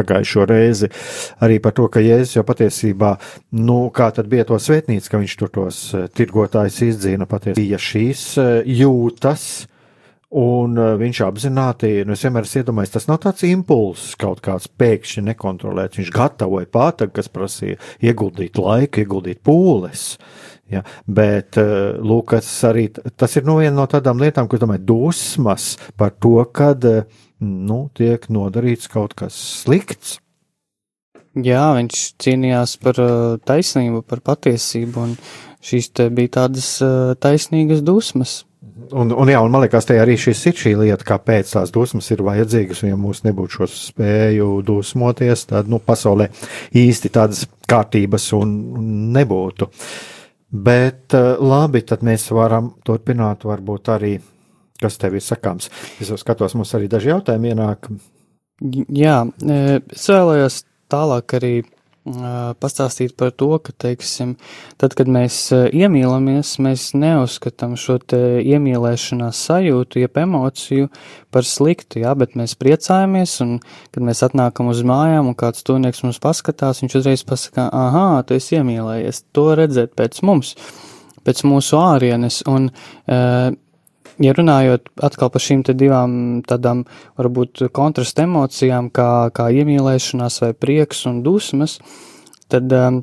pagājušo 0.00 0.46
reizi, 0.48 0.88
arī 1.44 1.60
par 1.60 1.76
to, 1.76 1.90
ka 1.92 2.00
Jēzus 2.00 2.38
jau 2.38 2.46
patiesībā, 2.48 3.12
nu, 3.60 3.78
kā 3.92 4.08
tad 4.16 4.32
bija 4.32 4.48
to 4.48 4.56
svētnīca, 4.56 5.12
ka 5.12 5.20
viņš 5.20 5.36
tur 5.42 5.52
tos 5.60 5.84
eh, 5.92 6.08
tirgotājus 6.08 6.80
izdzīna, 6.88 7.28
patiesībā 7.28 7.60
bija 7.60 7.84
šīs 7.90 8.26
jūtas, 8.80 9.48
Un 10.34 10.72
uh, 10.74 10.96
viņš 10.98 11.20
apzināti, 11.28 11.88
nu, 12.02 12.16
es 12.16 12.24
vienmēr 12.26 12.42
esmu 12.42 12.64
iedomājies, 12.64 12.92
tas 12.96 13.04
nav 13.06 13.20
tāds 13.22 13.44
impulss 13.46 14.16
kaut 14.18 14.40
kāds 14.42 14.66
pēkšņi 14.66 15.22
nekontrolēts. 15.28 16.00
Viņš 16.00 16.08
gatavoja 16.14 16.66
pātagu, 16.74 17.12
kas 17.14 17.30
prasīja 17.30 17.78
ieguldīt 18.02 18.58
laiku, 18.58 19.04
ieguldīt 19.04 19.44
pūles. 19.46 20.16
Ja, 20.72 20.80
bet, 21.06 21.54
uh, 21.62 22.00
lūk, 22.02 22.32
tas 22.34 22.48
arī 22.66 22.88
tas 22.90 23.36
ir 23.38 23.46
no 23.46 23.60
viena 23.60 23.76
no 23.76 23.84
tādām 23.90 24.18
lietām, 24.18 24.48
ko 24.50 24.58
domāju, 24.58 24.82
dusmas 24.88 25.74
par 26.00 26.16
to, 26.18 26.40
kad 26.50 26.82
uh, 26.88 27.04
nu, 27.38 27.84
tiek 27.94 28.26
nodarīts 28.26 28.90
kaut 28.90 29.14
kas 29.20 29.36
slikts. 29.60 30.16
Jā, 31.34 31.68
viņš 31.78 32.00
cīnījās 32.22 32.74
par 32.82 32.98
taisnību, 33.46 34.02
par 34.06 34.22
patiesību, 34.26 35.06
un 35.06 35.14
šīs 35.62 35.92
bija 36.14 36.34
tādas 36.40 36.68
taisnīgas 37.22 37.82
dusmas. 37.86 38.40
Un, 38.74 39.12
un, 39.14 39.30
jā, 39.30 39.38
un 39.38 39.52
man 39.54 39.62
liekas, 39.62 39.86
tā 39.86 39.94
arī 40.02 40.16
šis 40.18 40.40
ir 40.50 40.56
šī 40.58 40.72
lieta, 40.80 41.06
kāpēc 41.06 41.52
tās 41.52 41.70
dusmas 41.74 42.08
ir 42.10 42.24
vajadzīgas. 42.26 42.82
Ja 42.88 42.96
mums 42.98 43.22
nebūtu 43.22 43.60
šo 43.60 43.68
spēju 43.70 44.48
dusmoties, 44.66 45.44
tad 45.52 45.70
nu, 45.70 45.78
pasaulē 45.78 46.26
īsti 46.74 47.12
tādas 47.14 47.44
kārtības 47.70 48.26
un, 48.34 48.56
nebūtu. 49.14 49.70
Bet 50.54 51.14
eh, 51.14 51.30
labi, 51.38 51.84
tad 51.86 52.02
mēs 52.06 52.26
varam 52.34 52.72
turpināt, 52.86 53.46
varbūt 53.46 53.92
arī, 53.94 54.12
kas 54.82 54.98
tev 54.98 55.20
ir 55.20 55.24
sakāms. 55.24 55.70
Es 56.02 56.10
jau 56.10 56.18
skatos, 56.18 56.58
mums 56.58 56.74
arī 56.74 56.90
daži 56.90 57.12
jautājumi 57.12 57.54
ienāk. 57.54 57.88
Jā, 58.90 59.20
eh, 59.46 59.78
es 59.94 60.10
vēlējos 60.10 60.60
tālāk 60.90 61.38
arī 61.38 61.54
pastāstīt 62.04 63.14
par 63.16 63.30
to, 63.32 63.54
ka, 63.64 63.72
teiksim, 63.72 64.34
tad, 64.80 64.92
kad 64.98 65.08
mēs 65.08 65.48
iemīlamies, 65.52 66.58
mēs 66.60 66.90
neuzskatām 66.98 67.78
šo 67.80 67.96
te 67.98 68.20
iemīlēšanās 68.44 69.40
sajūtu, 69.48 70.02
jeb 70.02 70.20
emociju 70.20 70.90
par 71.32 71.48
sliktu, 71.48 72.02
jā, 72.04 72.12
bet 72.18 72.36
mēs 72.36 72.56
priecājamies, 72.60 73.38
un, 73.44 73.56
kad 73.94 74.04
mēs 74.04 74.20
atnākam 74.26 74.68
uz 74.72 74.84
mājām, 74.84 75.32
un 75.32 75.38
kāds 75.38 75.64
tūnieks 75.64 76.04
mums 76.04 76.20
paskatās, 76.20 76.84
viņš 76.84 77.00
uzreiz 77.00 77.24
pasakā, 77.24 77.70
aha, 77.72 78.22
tu 78.28 78.36
esi 78.36 78.58
iemīlējies, 78.60 79.24
to 79.32 79.48
redzēt 79.56 79.96
pēc 79.96 80.20
mums, 80.28 80.54
pēc 81.24 81.44
mūsu 81.48 81.80
ārienes, 81.80 82.42
un, 82.50 82.68
ja 84.22 84.34
runājot 84.36 84.90
atkal 85.02 85.30
par 85.34 85.42
šīm 85.42 85.64
divām 85.72 86.42
tādām, 86.46 86.84
varbūt 87.18 87.66
kontrastu 87.74 88.26
emocijām, 88.26 88.90
kā, 88.94 89.30
kā 89.34 89.48
iemīlēšanās 89.50 90.40
vai 90.44 90.52
prieks 90.54 91.04
un 91.10 91.22
dusmas, 91.26 91.78
tad, 92.52 92.72
um, 92.72 93.02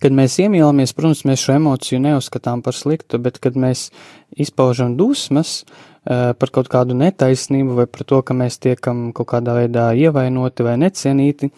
kad 0.00 0.16
mēs 0.16 0.38
iemīlamies, 0.44 0.94
protams, 0.96 1.24
mēs 1.28 1.44
šo 1.44 1.58
emociju 1.60 2.00
neuzskatām 2.04 2.64
par 2.66 2.76
sliktu, 2.76 3.20
bet 3.22 3.38
kad 3.42 3.56
mēs 3.56 3.88
izpaužam 4.36 4.96
dusmas 5.00 5.62
uh, 5.62 5.89
par 6.04 6.52
kaut 6.52 6.70
kādu 6.72 6.96
netaisnību 6.96 7.76
vai 7.76 7.86
par 7.90 8.06
to, 8.08 8.20
ka 8.24 8.36
mēs 8.36 8.58
tiekam 8.62 9.10
kaut 9.16 9.28
kādā 9.34 9.56
veidā 9.58 9.90
ievainoti 9.92 10.64
vai 10.64 10.78
necienīti, 10.80 11.50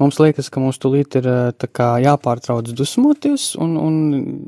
mums 0.00 0.20
liekas, 0.22 0.48
ka 0.48 0.62
mums 0.62 0.80
tulīt 0.80 1.18
ir 1.20 1.28
kā, 1.76 1.90
jāpārtrauc 2.00 2.72
dusmoties 2.76 3.52
un, 3.60 3.76
un 3.76 4.00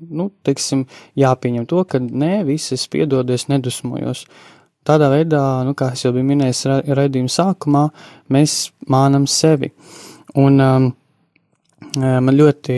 nu, 0.09 0.31
teiksim, 0.47 0.87
jāpieņem 1.21 1.69
to, 1.69 1.85
ka 1.85 2.01
nē, 2.01 2.47
viss 2.49 2.73
es 2.73 2.87
piedodu, 2.88 3.37
es 3.37 3.49
nedusmojos. 3.53 4.25
Tādā 4.88 5.12
veidā, 5.12 5.43
nu, 5.67 5.77
kā 5.79 5.93
es 5.95 6.03
jau 6.03 6.11
biju 6.15 6.27
minējis 6.33 6.65
raidījuma 6.88 7.31
sākumā, 7.31 7.85
mēs 8.35 8.73
mānam 8.91 9.29
sevi. 9.31 9.69
Un 10.41 10.59
um, 10.65 10.88
man 12.01 12.35
ļoti 12.35 12.75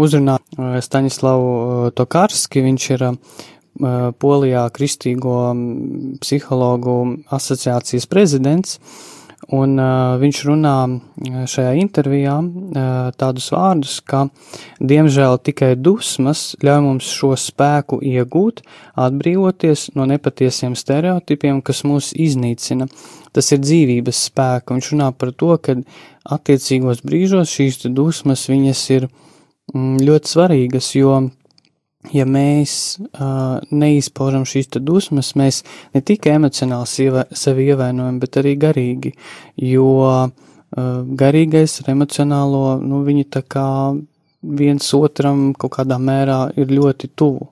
uzrunā 0.00 0.40
Staņislavu 0.82 1.92
Tokarski, 1.94 2.64
viņš 2.64 2.88
ir 2.96 3.06
uh, 3.06 3.44
Polijā 3.74 4.68
Kristīgo 4.74 5.38
psihologu 6.22 7.00
asociācijas 7.34 8.06
prezidents. 8.06 8.78
Un 9.52 9.76
viņš 9.76 10.38
runā 10.48 10.76
šajā 11.52 11.74
intervijā 11.76 12.38
tādus 13.20 13.50
vārdus, 13.52 13.98
ka, 14.00 14.22
diemžēl, 14.80 15.36
tikai 15.44 15.74
dusmas 15.76 16.54
ļauj 16.64 16.80
mums 16.86 17.10
šo 17.12 17.34
spēku 17.36 17.98
iegūt, 18.00 18.62
atbrīvoties 18.96 19.90
no 19.98 20.06
nepatiesiem 20.08 20.78
stereotipiem, 20.78 21.60
kas 21.60 21.84
mūs 21.84 22.14
iznīcina. 22.16 22.88
Tas 23.36 23.52
ir 23.52 23.60
dzīvības 23.60 24.24
spēka. 24.30 24.78
Viņš 24.78 24.90
runā 24.94 25.10
par 25.12 25.34
to, 25.36 25.52
ka 25.60 25.76
attiecīgos 26.24 27.04
brīžos 27.04 27.52
šīs 27.52 27.82
dusmas 27.92 28.48
viņas 28.48 28.84
ir 28.96 29.08
ļoti 29.74 30.30
svarīgas, 30.30 30.94
jo 30.96 31.18
ja 32.12 32.24
mēs 32.28 32.98
uh, 33.00 33.60
neizpaužam 33.70 34.44
šīs 34.48 34.68
dusmas, 34.80 35.34
mēs 35.38 35.62
ne 35.94 36.02
tikai 36.04 36.36
emocionāli 36.38 36.88
sieva, 36.90 37.24
sevi 37.32 37.68
ievainojam, 37.70 38.18
bet 38.20 38.40
arī 38.42 38.56
garīgi, 38.60 39.14
jo 39.56 39.88
uh, 40.04 40.28
garīgais 41.22 41.80
ar 41.82 41.94
emocionālo, 41.94 42.78
nu, 42.82 43.02
viņi 43.06 43.28
tā 43.32 43.44
kā 43.46 43.66
viens 44.44 44.92
otram 44.94 45.52
kaut 45.56 45.78
kādā 45.78 45.98
mērā 45.98 46.48
ir 46.60 46.72
ļoti 46.72 47.12
tuvu. 47.16 47.48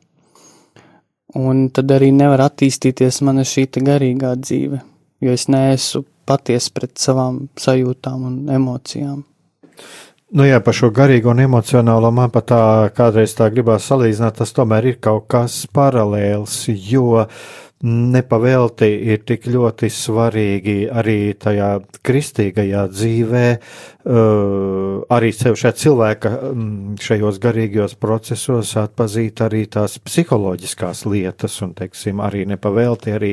Un 1.41 1.69
tad 1.73 1.89
arī 1.95 2.11
nevar 2.13 2.43
attīstīties 2.45 3.23
mana 3.25 3.47
šī 3.49 3.71
garīgā 3.81 4.35
dzīve, 4.37 4.83
jo 5.25 5.33
es 5.33 5.49
neesmu 5.49 6.05
paties 6.29 6.69
pret 6.71 6.99
savām 7.01 7.47
sajūtām 7.59 8.27
un 8.29 8.35
emocijām. 8.53 9.23
Nu 10.33 10.47
jā, 10.49 10.63
par 10.65 10.73
šo 10.73 10.89
garīgo 10.97 11.29
un 11.29 11.43
emocionālo 11.45 12.09
man 12.09 12.31
pat 12.33 12.47
tā 12.49 12.61
kādreiz 12.97 13.35
tā 13.37 13.51
gribās 13.53 13.85
salīdzināt, 13.91 14.39
tas 14.39 14.55
tomēr 14.57 14.87
ir 14.89 14.95
kaut 15.05 15.27
kas 15.29 15.59
paralēls, 15.77 16.55
jo 16.73 17.27
nepavēlti 17.83 18.87
ir 19.11 19.25
tik 19.27 19.49
ļoti 19.51 19.89
svarīgi 19.91 20.77
arī 20.87 21.35
tajā 21.35 21.71
kristīgajā 22.07 22.83
dzīvē, 22.93 23.47
uh, 23.57 25.01
arī 25.11 25.33
sev 25.35 25.57
šajā 25.59 25.75
cilvēka 25.81 26.33
um, 26.53 26.69
šajos 27.03 27.41
garīgajos 27.43 27.97
procesos 27.99 28.77
atpazīt 28.79 29.43
arī 29.43 29.65
tās 29.67 29.99
psiholoģiskās 29.99 31.03
lietas, 31.11 31.59
un, 31.67 31.73
teiksim, 31.79 32.23
arī 32.23 32.45
nepavēlti 32.53 33.17
arī 33.17 33.33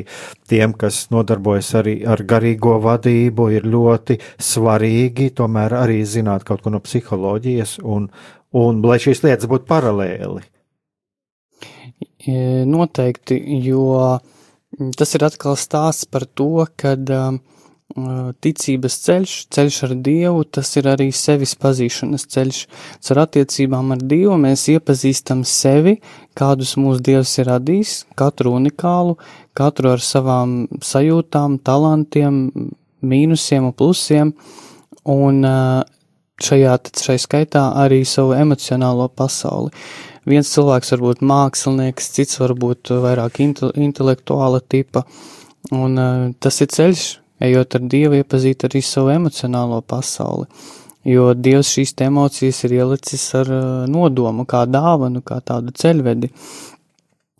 tiem, 0.49 0.73
kas 0.73 1.05
nodarbojas 1.13 1.69
arī 1.83 1.99
ar 2.09 2.25
garīgo 2.25 2.79
vadību, 2.81 3.51
ir 3.53 3.69
ļoti 3.69 4.17
svarīgi 4.41 5.29
tomēr 5.37 5.77
arī 5.83 6.01
zināt 6.09 6.47
kaut 6.47 6.65
ko 6.65 6.73
no 6.73 6.81
psiholoģijas, 6.81 7.77
un, 7.85 8.09
un 8.57 8.81
lai 8.81 8.97
šīs 8.97 9.21
lietas 9.27 9.51
būtu 9.51 9.69
paralēli. 9.69 10.41
Noteikti, 12.69 13.37
jo 13.63 14.17
Tas 14.77 15.15
ir 15.17 15.25
atkal 15.25 15.57
stāsts 15.57 16.05
par 16.05 16.27
to, 16.37 16.65
ka 16.77 16.93
um, 16.93 17.39
uh, 17.97 18.29
ticības 18.45 18.97
ceļš, 19.05 19.33
ceļš 19.49 19.77
ar 19.87 19.93
Dievu, 20.05 20.43
tas 20.45 20.69
ir 20.77 20.89
arī 20.91 21.09
sevis 21.15 21.55
pazīšanas 21.59 22.27
ceļš. 22.29 22.59
Ar 23.09 23.23
attiecībām 23.25 23.95
ar 23.95 24.03
Dievu 24.11 24.37
mēs 24.37 24.67
iepazīstam 24.75 25.41
sevi, 25.47 25.97
kādus 26.37 26.75
mūsu 26.77 27.01
Dievs 27.09 27.33
ir 27.41 27.49
radījis, 27.49 27.95
katru 28.19 28.53
unikālu, 28.59 29.17
katru 29.57 29.95
ar 29.95 30.05
savām 30.05 30.67
sajūtām, 30.85 31.57
talantiem, 31.65 32.43
mīnusiem 33.01 33.71
un 33.71 33.73
plusiem, 33.73 34.35
un 35.09 35.41
uh, 35.49 35.81
šajā, 36.45 36.77
šai 37.03 37.17
skaitā 37.25 37.65
arī 37.81 38.03
savu 38.07 38.37
emocionālo 38.37 39.09
pasauli 39.09 39.73
viens 40.29 40.49
cilvēks 40.53 40.93
var 40.93 41.03
būt 41.03 41.23
mākslinieks, 41.25 42.11
cits 42.15 42.39
var 42.41 42.53
būt 42.59 42.93
vairāk 43.03 43.41
inte, 43.43 43.71
intelektuāla 43.79 44.61
tipa, 44.61 45.05
un 45.75 45.97
uh, 45.99 46.27
tas 46.41 46.61
ir 46.63 46.69
ceļš, 46.73 47.05
ejot 47.49 47.77
ar 47.79 47.87
Dievu, 47.91 48.19
iepazīt 48.19 48.67
arī 48.67 48.81
savu 48.85 49.13
emocionālo 49.13 49.81
pasauli, 49.81 50.47
jo 51.07 51.31
Dievs 51.33 51.73
šīs 51.75 51.95
emocijas 52.05 52.63
ir 52.67 52.79
ielicis 52.81 53.29
ar 53.39 53.53
uh, 53.53 53.63
nodomu, 53.89 54.45
kā 54.49 54.65
dāvanu, 54.69 55.23
kā 55.25 55.39
tādu 55.45 55.73
ceļvedi. 55.75 56.31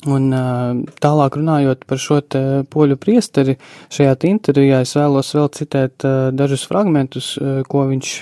Un 0.07 0.29
uh, 0.31 0.79
tālāk 1.03 1.35
runājot 1.35 1.83
par 1.85 1.99
šo 1.99 2.21
te 2.23 2.41
poļu 2.71 2.95
priesteri, 3.01 3.57
šajā 3.91 4.15
intervijā 4.31 4.81
es 4.85 4.95
vēlos 4.95 5.33
vēl 5.35 5.49
citēt 5.57 6.07
dažus 6.39 6.63
fragmentus, 6.71 7.33
ko 7.67 7.83
viņš 7.91 8.13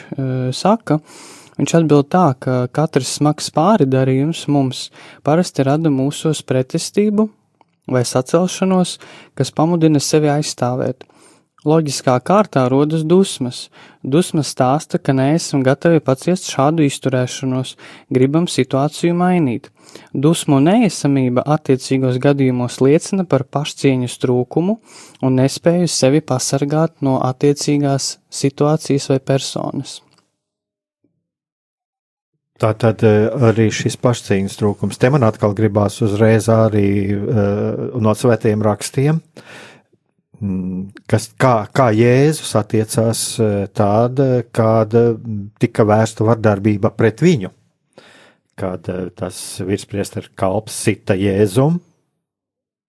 saka. 0.58 0.98
Viņš 1.58 1.74
atbild 1.80 2.12
tā, 2.14 2.28
ka 2.38 2.68
katrs 2.70 3.16
smags 3.18 3.50
pāridarījums 3.54 4.46
mums 4.54 4.88
parasti 5.26 5.66
rada 5.66 5.90
mūsos 5.90 6.44
pretestību 6.46 7.30
vai 7.90 8.04
sacelšanos, 8.06 8.98
kas 9.34 9.54
pamudina 9.56 10.00
sevi 10.04 10.30
aizstāvēt. 10.32 11.08
loģiskā 11.68 12.14
kārtā 12.24 12.70
rodas 12.70 13.04
dusmas. 13.04 13.70
Dusmas 14.04 14.54
stāsta, 14.54 15.00
ka 15.04 15.12
neesam 15.12 15.64
gatavi 15.66 16.00
paciest 16.00 16.48
šādu 16.48 16.86
izturēšanos, 16.86 17.76
gribam 18.14 18.48
situāciju 18.48 19.18
mainīt. 19.18 19.68
Dusmu 20.14 20.62
neesamība 20.64 21.44
attiecīgos 21.44 22.22
gadījumos 22.24 22.80
liecina 22.80 23.26
par 23.26 23.44
pašcieņas 23.44 24.18
trūkumu 24.24 24.80
un 25.22 25.40
nespēju 25.42 25.92
sevi 25.92 26.22
pasargāt 26.22 27.02
no 27.02 27.20
attiecīgās 27.20 28.18
situācijas 28.30 29.10
vai 29.12 29.20
personas. 29.20 30.02
Tā 32.58 32.72
tad 32.74 33.04
arī 33.06 33.68
šis 33.74 34.00
pašcīņas 34.02 34.58
trūkums. 34.58 34.98
Te 34.98 35.12
man 35.14 35.26
atkal 35.28 35.54
gribās 35.58 36.00
uzreiz 36.02 36.48
arī 36.50 36.90
uh, 37.14 37.98
no 38.02 38.16
svētiem 38.18 38.64
rakstiem, 38.66 39.20
mm, 40.42 41.04
kas, 41.10 41.30
kā, 41.38 41.54
kā 41.70 41.92
Jēzus 41.94 42.56
attiecās 42.58 43.22
tāda, 43.78 44.30
kāda 44.50 45.12
tika 45.62 45.86
vērsta 45.86 46.26
vardarbība 46.26 46.94
pret 46.98 47.22
viņu. 47.22 47.54
Kad 48.58 48.90
tas 49.14 49.38
virspriestera 49.62 50.34
kalps 50.34 50.80
sita 50.88 51.14
Jēzum, 51.14 51.78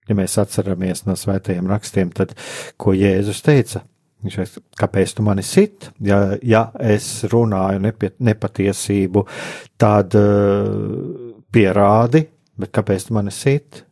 ja 0.09 0.17
mēs 0.17 0.39
atceramies 0.41 1.05
no 1.05 1.17
svētajiem 1.19 1.69
rakstiem, 1.69 2.13
tad 2.17 2.33
ko 2.81 2.97
Jēzus 2.97 3.45
teica? 3.45 3.85
Viņš 4.25 4.39
teica, 4.41 4.63
kāpēc 4.81 5.13
tu 5.15 5.25
mani 5.27 5.45
sit? 5.47 5.91
Ja, 6.03 6.19
ja 6.43 6.65
es 6.83 7.07
runāju 7.31 7.83
nepie, 7.85 8.11
nepatiesību, 8.19 9.23
tad 9.79 10.17
uh, 10.19 10.73
pierādi, 11.55 12.25
bet 12.59 12.73
kāpēc 12.75 13.07
tu 13.09 13.15
mani 13.19 13.35
sit? 13.35 13.85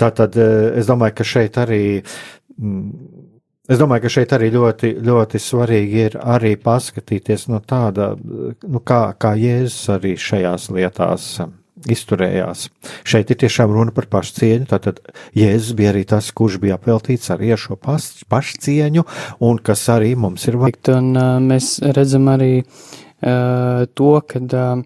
Tā 0.00 0.08
tad 0.16 0.38
uh, 0.40 0.72
es 0.78 0.88
domāju, 0.88 1.18
ka 1.20 1.28
šeit 1.34 1.60
arī. 1.60 1.84
Mm, 2.58 3.20
Es 3.64 3.78
domāju, 3.80 4.02
ka 4.04 4.10
šeit 4.12 4.32
arī 4.36 4.50
ļoti, 4.52 4.90
ļoti 5.00 5.38
svarīgi 5.40 6.02
ir 6.10 6.16
arī 6.20 6.50
paskatīties 6.60 7.46
no 7.48 7.62
tāda, 7.64 8.10
nu 8.20 8.82
kā, 8.84 8.98
kā 9.16 9.30
Jēzus 9.40 9.94
arī 9.94 10.10
šajās 10.20 10.66
lietās 10.76 11.30
izturējās. 11.90 12.68
Šeit 13.06 13.32
ir 13.32 13.40
tiešām 13.44 13.72
runa 13.74 13.94
par 13.94 14.08
pašcieņu. 14.12 14.68
Tātad 14.70 15.00
Jēzus 15.36 15.74
bija 15.78 15.92
arī 15.94 16.04
tas, 16.08 16.30
kurš 16.36 16.58
bija 16.62 16.78
apveltīts 16.78 17.32
arī 17.34 17.52
ar 17.54 17.60
šo 17.60 17.76
pas, 17.80 18.06
pašcieņu, 18.30 19.04
un 19.44 19.60
kas 19.64 19.86
arī 19.92 20.14
mums 20.18 20.46
ir 20.48 20.58
vajadzīgs. 20.60 20.94
Un 20.94 21.12
uh, 21.18 21.36
mēs 21.44 21.76
redzam 21.96 22.30
arī 22.32 22.52
uh, 22.62 23.84
to, 23.94 24.14
ka 24.28 24.40
uh, 24.40 24.82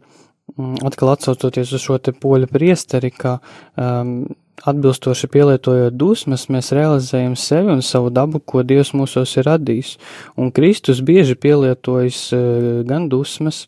atkal 0.87 1.14
atsaucoties 1.14 1.72
uz 1.76 1.84
šo 1.84 1.98
te 2.02 2.14
poļu 2.16 2.50
priesteri, 2.50 3.11
ka 3.14 3.38
um, 3.78 4.26
atbilstoši 4.66 5.30
pielietojot 5.30 5.94
dusmas, 5.94 6.48
mēs 6.50 6.72
realizējam 6.74 7.37
sevi 7.38 7.76
un 7.76 7.82
savu 7.84 8.11
dabu, 8.11 8.40
ko 8.40 8.64
Dievs 8.66 8.90
mūsos 8.96 9.37
ir 9.38 9.46
radījis. 9.48 9.94
Un 10.38 10.50
Kristus 10.54 11.02
bieži 11.04 11.38
pielietojas 11.38 12.24
uh, 12.34 12.70
gan 12.88 13.08
dusmas, 13.12 13.66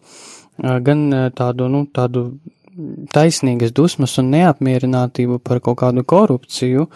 uh, 0.58 0.78
gan 0.82 1.06
uh, 1.12 1.28
tādu, 1.36 1.70
nu, 1.70 1.84
tādu 1.94 2.32
taisnīgas 3.14 3.72
dusmas 3.74 4.16
un 4.20 4.30
neapmierinātību 4.34 5.40
par 5.44 5.60
kaut 5.64 5.80
kādu 5.82 6.04
korupciju, 6.06 6.86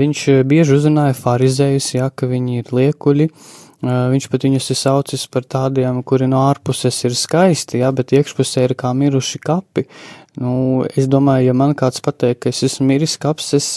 viņš 0.00 0.24
bieži 0.48 0.76
uzrunāja 0.76 1.16
farizējus, 1.16 1.94
ja, 1.96 2.10
ka 2.10 2.28
viņi 2.28 2.60
ir 2.60 2.74
liekuļi, 2.76 3.28
viņš 3.86 4.28
pat 4.32 4.44
viņus 4.46 4.68
ir 4.72 4.78
saucis 4.80 5.24
par 5.32 5.46
tādiem, 5.48 6.02
kuri 6.04 6.28
no 6.28 6.42
ārpuses 6.48 6.98
ir 7.06 7.16
skaisti, 7.16 7.80
ja, 7.82 7.92
bet 7.94 8.14
iekšpusē 8.16 8.66
ir 8.66 8.76
kā 8.78 8.92
miruši 8.96 9.40
kapi. 9.44 9.86
Nu, 10.36 10.84
es 10.92 11.06
domāju, 11.08 11.48
ja 11.48 11.54
man 11.56 11.72
kāds 11.78 12.02
pateikt, 12.04 12.42
ka 12.44 12.50
es 12.52 12.60
esmu 12.66 12.90
miris 12.90 13.14
kaps, 13.20 13.54
es 13.56 13.70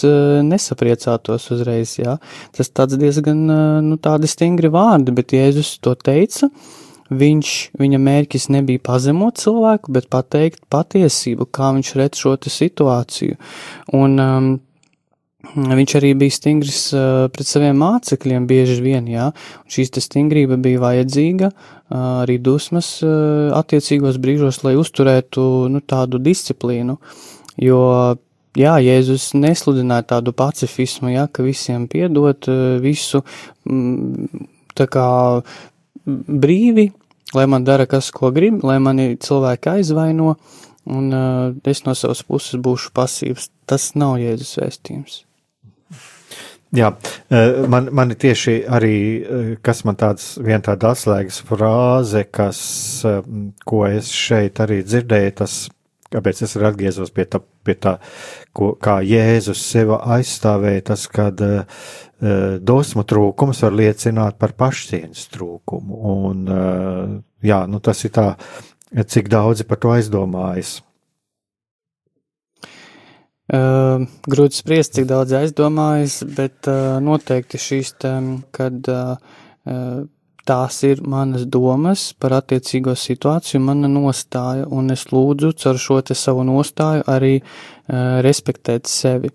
nesapriecātos 0.44 1.48
uzreiz, 1.54 1.94
jā. 1.96 2.18
Tas 2.56 2.68
tāds 2.68 3.00
diezgan, 3.00 3.46
nu, 3.86 3.96
tādi 4.02 4.28
stingri 4.28 4.68
vārdi, 4.72 5.14
bet 5.16 5.32
Jēzus 5.32 5.78
to 5.80 5.94
teica, 5.96 6.50
uh, 6.50 6.79
viņš, 7.10 7.52
viņa 7.80 8.00
mērķis 8.00 8.48
nebija 8.54 8.82
pazemot 8.86 9.38
cilvēku, 9.42 9.92
bet 9.94 10.08
pateikt 10.12 10.62
patiesību, 10.72 11.48
kā 11.50 11.72
viņš 11.76 11.94
redz 11.98 12.22
šo 12.22 12.36
situāciju. 12.46 13.38
Un 13.98 14.18
um, 14.22 14.50
viņš 15.56 15.96
arī 15.98 16.12
bija 16.18 16.36
stingrs 16.36 16.82
uh, 16.94 17.26
pret 17.32 17.48
saviem 17.48 17.78
mācekļiem 17.80 18.46
bieži 18.46 18.80
vien, 18.84 19.08
jā, 19.10 19.30
un 19.64 19.74
šīs 19.74 19.94
te 19.96 20.02
stingrība 20.04 20.58
bija 20.60 20.82
vajadzīga, 20.82 21.50
uh, 21.50 22.22
arī 22.22 22.38
dusmas 22.38 22.98
uh, 23.02 23.50
attiecīgos 23.58 24.20
brīžos, 24.22 24.62
lai 24.66 24.76
uzturētu, 24.78 25.46
nu, 25.72 25.80
tādu 25.80 26.20
disciplīnu, 26.22 26.98
jo 27.64 27.80
jā, 28.58 28.76
Jēzus 28.84 29.32
nesludināja 29.38 30.10
tādu 30.14 30.34
pacifismu, 30.36 31.14
jā, 31.14 31.26
ka 31.32 31.46
visiem 31.46 31.88
piedot 31.90 32.50
uh, 32.50 32.78
visu, 32.82 33.24
mm, 33.66 34.46
tā 34.78 34.86
kā 34.92 35.08
brīvi, 36.06 36.90
lai 37.34 37.46
man 37.46 37.64
dara 37.64 37.86
kas, 37.86 38.10
ko 38.14 38.30
grib, 38.34 38.62
lai 38.66 38.78
mani 38.82 39.14
cilvēki 39.20 39.74
aizvaino, 39.76 40.34
un 40.90 41.10
uh, 41.14 41.56
es 41.68 41.84
no 41.86 41.94
savas 41.98 42.22
puses 42.26 42.60
būšu 42.62 42.92
pasīvs. 42.96 43.50
Tas 43.68 43.92
nav 43.98 44.18
Jēzus 44.20 44.56
vēstījums. 44.60 45.18
Jā, 46.74 46.92
uh, 46.94 47.64
man, 47.70 47.90
man 47.94 48.14
tieši 48.14 48.60
arī, 48.70 48.96
uh, 49.20 49.52
kas 49.62 49.84
man 49.86 49.98
tāds, 50.00 50.32
viena 50.42 50.62
tāda 50.70 50.94
atslēgas 50.94 51.42
frāze, 51.46 52.24
kas, 52.30 52.60
ko 53.66 53.84
es 53.90 54.10
šeit 54.14 54.62
arī 54.62 54.82
dzirdēju, 54.86 55.36
tas, 55.42 55.62
kāpēc 56.10 56.44
es 56.46 56.56
arī 56.58 56.70
atgriezos 56.70 57.10
pie 57.14 57.26
tā, 57.30 57.42
pie 57.66 57.76
tā 57.78 57.96
ko, 58.56 58.72
kā 58.82 59.00
Jēzus 59.06 59.62
sevi 59.62 59.98
aizstāvēja, 60.18 60.86
tas, 60.92 61.06
kad 61.10 61.42
uh, 61.46 61.62
Eh, 61.62 62.09
dosmu 62.20 63.04
trūkums 63.08 63.62
var 63.64 63.72
liecināt 63.72 64.36
par 64.40 64.52
pašcieņas 64.58 65.24
trūkumu. 65.32 66.00
Un, 66.12 66.44
eh, 66.48 67.16
jā, 67.48 67.64
nu 67.66 67.80
tas 67.80 68.04
ir 68.04 68.12
tā, 68.12 68.36
cik 68.92 69.30
daudzi 69.32 69.64
par 69.64 69.80
to 69.80 69.94
aizdomājas. 69.94 70.80
Uh, 73.50 74.04
grūti 74.30 74.60
spriest, 74.60 74.92
cik 74.94 75.08
daudz 75.10 75.32
aizdomājas, 75.34 76.20
bet 76.22 76.68
uh, 76.70 77.00
noteikti 77.02 77.58
šīs 77.58 77.96
tēm, 77.98 78.28
kad 78.54 78.86
uh, 78.86 79.16
tās 80.46 80.76
ir 80.86 81.02
manas 81.02 81.48
domas 81.50 82.12
par 82.14 82.36
attiecīgo 82.36 82.94
situāciju, 82.94 83.58
mana 83.66 83.90
nostāja, 83.90 84.68
un 84.70 84.94
es 84.94 85.08
lūdzu 85.10 85.50
caur 85.64 85.82
šo 85.82 85.98
te 86.06 86.14
savu 86.14 86.44
nostāju 86.46 87.02
arī 87.10 87.40
uh, 87.40 88.22
respektēt 88.22 88.86
sevi 88.86 89.32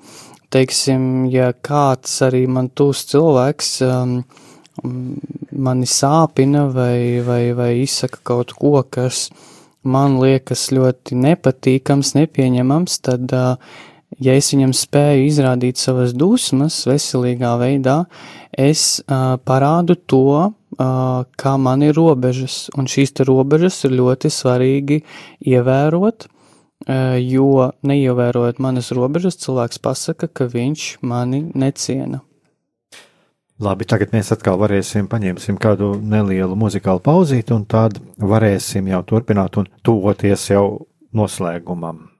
teiksim, 0.55 1.25
ja 1.33 1.51
kāds 1.65 2.13
arī 2.23 2.45
man 2.47 2.69
tūs 2.71 3.03
cilvēks 3.11 3.71
um, 3.89 4.19
mani 5.51 5.87
sāpina 5.89 6.65
vai, 6.71 7.21
vai, 7.25 7.41
vai 7.57 7.71
izsaka 7.81 8.21
kaut 8.23 8.53
ko, 8.55 8.77
kas 8.83 9.27
man 9.85 10.17
liekas 10.21 10.69
ļoti 10.75 11.17
nepatīkams, 11.21 12.15
nepieņemams, 12.17 12.99
tad, 13.05 13.35
uh, 13.35 13.81
ja 14.23 14.35
es 14.39 14.51
viņam 14.53 14.73
spēju 14.75 15.25
izrādīt 15.27 15.81
savas 15.81 16.15
dusmas 16.17 16.81
veselīgā 16.87 17.55
veidā, 17.61 17.97
es 18.51 19.01
uh, 19.05 19.35
parādu 19.45 19.97
to, 20.07 20.23
uh, 20.47 21.19
kā 21.35 21.57
man 21.61 21.83
ir 21.85 21.97
robežas, 21.99 22.65
un 22.79 22.87
šīs 22.91 23.15
te 23.19 23.27
robežas 23.27 23.83
ir 23.87 23.97
ļoti 23.99 24.31
svarīgi 24.33 25.01
ievērot, 25.51 26.29
jo 27.21 27.71
neievērojot 27.81 28.61
manas 28.61 28.91
robežas, 28.95 29.39
cilvēks 29.41 29.81
pasaka, 29.81 30.27
ka 30.27 30.49
viņš 30.51 30.87
mani 31.01 31.45
neciena. 31.57 32.21
Labi, 33.55 33.87
tagad 33.87 34.11
mēs 34.11 34.33
atkal 34.35 34.57
varēsim 34.59 35.07
paņemsim 35.07 35.55
kādu 35.63 35.93
nelielu 36.03 36.57
muzikālu 36.59 36.99
pauzīti, 36.99 37.55
un 37.55 37.63
tad 37.63 38.01
varēsim 38.19 38.89
jau 38.91 38.99
turpināt 39.07 39.55
un 39.61 39.69
tuvoties 39.79 40.49
jau 40.51 40.65
noslēgumam. 41.15 42.14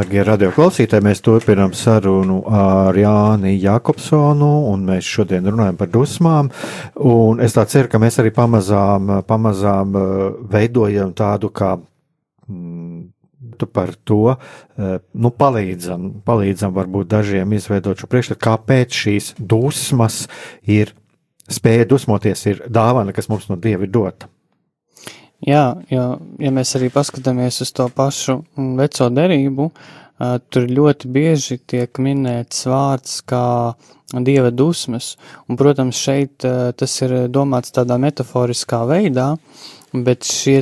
Dārgie 0.00 0.22
radioklausītāji, 0.24 1.04
mēs 1.04 1.18
turpinām 1.20 1.74
sarunu 1.76 2.38
ar 2.48 2.96
Jāni 2.96 3.50
Jakobsonu, 3.60 4.48
un 4.70 4.86
mēs 4.88 5.04
šodien 5.04 5.44
runājam 5.44 5.76
par 5.76 5.90
dusmām. 5.92 6.48
Es 7.44 7.56
ceru, 7.58 7.90
ka 7.92 8.00
mēs 8.00 8.16
arī 8.22 8.30
pamazām, 8.32 9.12
pamazām 9.28 9.98
eh, 10.00 10.14
veidojam 10.54 11.12
tādu 11.12 11.52
kā 11.52 11.74
mm, 12.48 13.02
par 13.76 13.92
to, 14.08 14.32
eh, 14.32 14.96
nu, 15.12 15.34
palīdzam, 15.44 16.08
palīdzam 16.24 16.72
varbūt 16.80 17.12
dažiem 17.12 17.52
izveidot 17.60 18.00
šo 18.00 18.08
priekšstatu, 18.08 18.44
kāpēc 18.48 19.04
šīs 19.04 19.34
dusmas 19.36 20.22
ir, 20.64 20.96
spēja 21.44 21.92
dusmoties 21.92 22.48
ir 22.48 22.64
dāvana, 22.72 23.12
kas 23.12 23.28
mums 23.28 23.52
no 23.52 23.60
Dieva 23.60 23.84
ir 23.84 23.92
dota. 23.92 24.32
Jā, 25.40 25.64
jo, 25.88 26.04
ja 26.36 26.50
mēs 26.52 26.74
arī 26.76 26.90
paskatāmies 26.92 27.62
uz 27.64 27.70
to 27.72 27.86
pašu 27.96 28.42
veco 28.76 29.06
derību, 29.08 29.70
tur 30.52 30.66
ļoti 30.68 31.08
bieži 31.08 31.56
tiek 31.64 31.96
minēts 31.96 32.66
vārds 32.68 33.22
kā 33.24 33.72
dieva 34.12 34.50
dusmas, 34.52 35.14
un, 35.48 35.56
protams, 35.56 35.96
šeit 35.96 36.44
tas 36.76 36.96
ir 37.06 37.14
domāts 37.32 37.72
tādā 37.72 37.96
metaforiskā 38.02 38.82
veidā, 38.90 39.30
bet 39.94 40.28
šie 40.28 40.60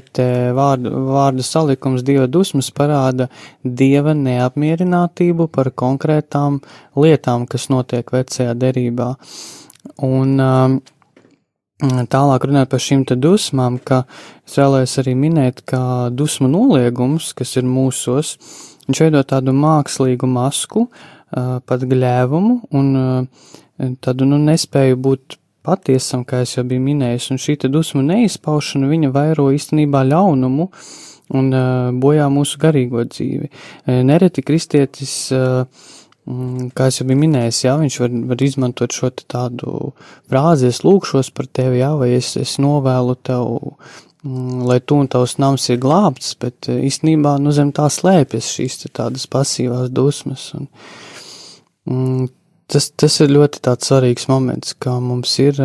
vārdu, 0.55 0.93
vārdu 1.09 1.43
salikums 1.45 2.05
dieva 2.07 2.29
dusmas 2.31 2.71
parāda 2.71 3.27
dieva 3.65 4.15
neapmierinātību 4.15 5.49
par 5.53 5.73
konkrētām 5.75 6.61
lietām, 6.97 7.49
kas 7.51 7.67
notiek 7.73 8.15
vecajā 8.15 8.55
derībā. 8.55 9.11
Un, 10.07 10.39
uh, 10.39 10.79
tālāk 11.79 12.47
runāt 12.49 12.71
par 12.73 12.83
šīm 12.83 13.05
dusmām, 13.07 13.79
ka 13.79 14.05
es 14.47 14.57
vēlējos 14.59 14.99
arī 15.03 15.15
minēt, 15.15 15.63
ka 15.65 16.11
dusmu 16.11 16.49
noliegums, 16.51 17.33
kas 17.33 17.57
ir 17.57 17.65
mūsos, 17.65 18.37
viņš 18.89 19.03
veido 19.05 19.23
tādu 19.23 19.55
mākslīgu 19.55 20.27
masku, 20.27 20.89
pat 21.31 21.85
gļēvumu 21.85 22.61
un 22.73 23.29
tādu 24.01 24.27
nu, 24.27 24.39
nespēju 24.39 24.97
būt 24.97 25.39
patiesam, 25.63 26.25
kā 26.25 26.43
es 26.43 26.57
jau 26.57 26.65
biju 26.65 26.83
minējis, 26.83 27.31
un 27.31 27.39
šī 27.39 27.59
dusmu 27.69 28.03
neizpaušana 28.03 28.89
viņa 28.89 29.13
vairo 29.13 29.51
īstenībā 29.53 30.03
ļaunumu 30.09 30.71
un 31.39 31.53
bojā 32.01 32.27
mūsu 32.33 32.59
garīgo 32.59 33.05
dzīvi. 33.05 33.51
Nereti 34.09 34.43
kristietis 34.43 35.29
uh, 35.37 35.67
Mm, 35.69 35.98
kā 36.77 36.89
jau 36.93 37.07
biju 37.09 37.21
minējis, 37.23 37.63
jā, 37.65 37.75
viņš 37.81 37.97
var, 38.03 38.15
var 38.33 38.43
izmantot 38.45 38.95
šo 38.95 39.11
tādu 39.23 39.93
frāzi, 40.29 40.69
es 40.69 40.83
lūkšos 40.85 41.31
par 41.37 41.49
tevi, 41.57 41.81
jā, 41.81 41.95
vai 41.97 42.11
es, 42.19 42.35
es 42.41 42.57
novēlu 42.61 43.15
tev, 43.25 43.77
mm, 44.27 44.65
lai 44.69 44.81
tu 44.81 44.99
un 45.01 45.09
tavs 45.09 45.39
nams 45.41 45.69
ir 45.73 45.81
glābts, 45.83 46.35
bet 46.41 46.69
eh, 46.69 46.83
īstenībā, 46.89 47.39
nu, 47.41 47.55
zem 47.57 47.73
tā 47.77 47.89
slēpjas 47.93 48.51
šīs 48.59 48.85
tādas 48.91 49.25
pasīvās 49.31 49.89
dusmas. 49.95 50.51
Un, 50.59 50.69
mm, 51.89 52.29
tas, 52.69 52.91
tas 52.93 53.21
ir 53.25 53.33
ļoti 53.33 53.65
svarīgs 53.89 54.29
moments, 54.29 54.77
kā 54.77 54.99
mums 55.01 55.39
ir 55.41 55.63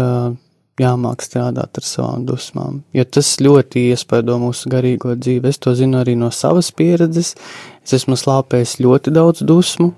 jāmāk 0.79 1.21
strādāt 1.21 1.77
ar 1.77 1.85
savām 1.85 2.23
dusmām, 2.25 2.79
jo 2.95 3.03
tas 3.05 3.35
ļoti 3.43 3.89
iespaido 3.91 4.39
mūsu 4.41 4.71
garīgo 4.73 5.13
dzīvi. 5.19 5.51
Es 5.51 5.59
to 5.61 5.75
zinu 5.77 5.99
arī 5.99 6.15
no 6.17 6.31
savas 6.33 6.71
pieredzes. 6.71 7.35
Es 7.83 7.93
esmu 7.99 8.17
slāpējis 8.17 8.79
ļoti 8.81 9.13
daudz 9.13 9.43
dusmu, 9.45 9.91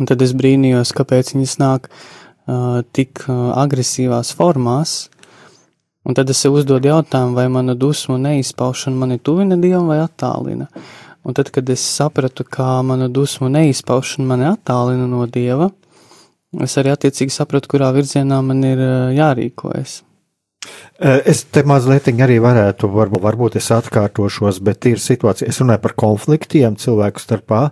Un 0.00 0.08
tad 0.08 0.22
es 0.24 0.32
brīnījos, 0.36 0.94
kāpēc 0.96 1.34
viņas 1.34 1.56
nāk 1.60 1.88
uh, 1.90 2.80
tik 2.96 3.24
uh, 3.26 3.52
agresīvās 3.60 4.32
formās. 4.36 5.10
Un 6.02 6.16
tad 6.18 6.30
es 6.32 6.40
sev 6.42 6.56
uzdodu 6.58 6.90
jautājumu, 6.90 7.36
vai 7.36 7.46
mana 7.52 7.76
dusmu 7.78 8.16
neizpaušana 8.18 9.04
mani 9.04 9.20
tuvina 9.22 9.58
dievam 9.60 9.92
vai 9.92 10.00
attālina. 10.02 10.66
Un 11.22 11.36
tad, 11.38 11.52
kad 11.54 11.68
es 11.70 11.82
sapratu, 11.86 12.42
kā 12.42 12.80
mana 12.82 13.06
dusmu 13.06 13.52
neizpaušana 13.52 14.26
mani 14.26 14.48
attālina 14.50 15.06
no 15.06 15.28
dieva, 15.30 15.70
es 16.64 16.74
arī 16.80 16.90
attiecīgi 16.96 17.30
sapratu, 17.30 17.70
kurā 17.70 17.92
virzienā 17.94 18.40
man 18.42 18.64
ir 18.66 18.82
jārīkojas. 19.14 20.00
Es 21.02 21.42
te 21.50 21.62
mazliet 21.66 22.10
arī 22.12 22.36
varētu, 22.42 22.90
varbūt, 22.90 23.22
varbūt 23.22 23.56
es 23.58 23.70
atkārtošos, 23.74 24.60
bet 24.62 24.86
ir 24.90 25.00
situācija, 25.02 25.48
es 25.50 25.58
runāju 25.62 25.82
par 25.82 25.94
konfliktiem 25.98 26.76
cilvēku 26.78 27.22
starpā, 27.22 27.62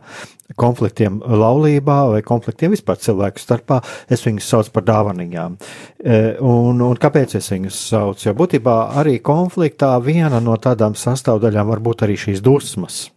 konfliktiem 0.59 1.21
laulībā 1.21 1.99
vai 2.15 2.23
konfliktiem 2.27 2.75
vispār 2.75 2.99
cilvēku 3.01 3.43
starpā, 3.43 3.81
es 4.11 4.25
viņus 4.27 4.51
saucu 4.53 4.75
par 4.75 4.87
dāvanām. 4.89 5.57
E, 6.01 6.21
un, 6.41 6.83
un 6.87 7.01
kāpēc 7.01 7.37
es 7.39 7.51
viņus 7.53 7.81
saucu? 7.93 8.29
Jo 8.29 8.37
būtībā 8.39 8.77
arī 9.01 9.19
konfliktā 9.25 9.93
viena 10.05 10.41
no 10.43 10.57
tādām 10.61 10.97
sastāvdaļām 10.99 11.71
var 11.71 11.83
būt 11.85 12.07
arī 12.07 12.19
šīs 12.21 12.43
dusmas. 12.45 13.09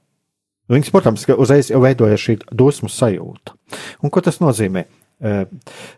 Viņas, 0.71 0.91
protams, 0.93 1.25
uzreiz 1.36 1.69
jau 1.73 1.81
veidojas 1.84 2.21
šī 2.23 2.38
dusmu 2.51 2.89
sajūta. 2.91 3.55
Un 4.03 4.13
ko 4.13 4.21
tas 4.23 4.39
nozīmē? 4.39 4.86
E, 5.23 5.34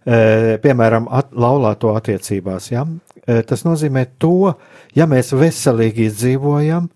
e, 0.06 0.18
piemēram, 0.62 1.08
at, 1.14 1.32
laulāto 1.34 1.94
attiecībās, 1.98 2.72
ja? 2.74 2.86
tas 3.26 3.64
nozīmē 3.66 4.04
to, 4.22 4.52
ja 4.94 5.08
mēs 5.10 5.32
veselīgi 5.34 6.06
izdzīvojam, 6.12 6.90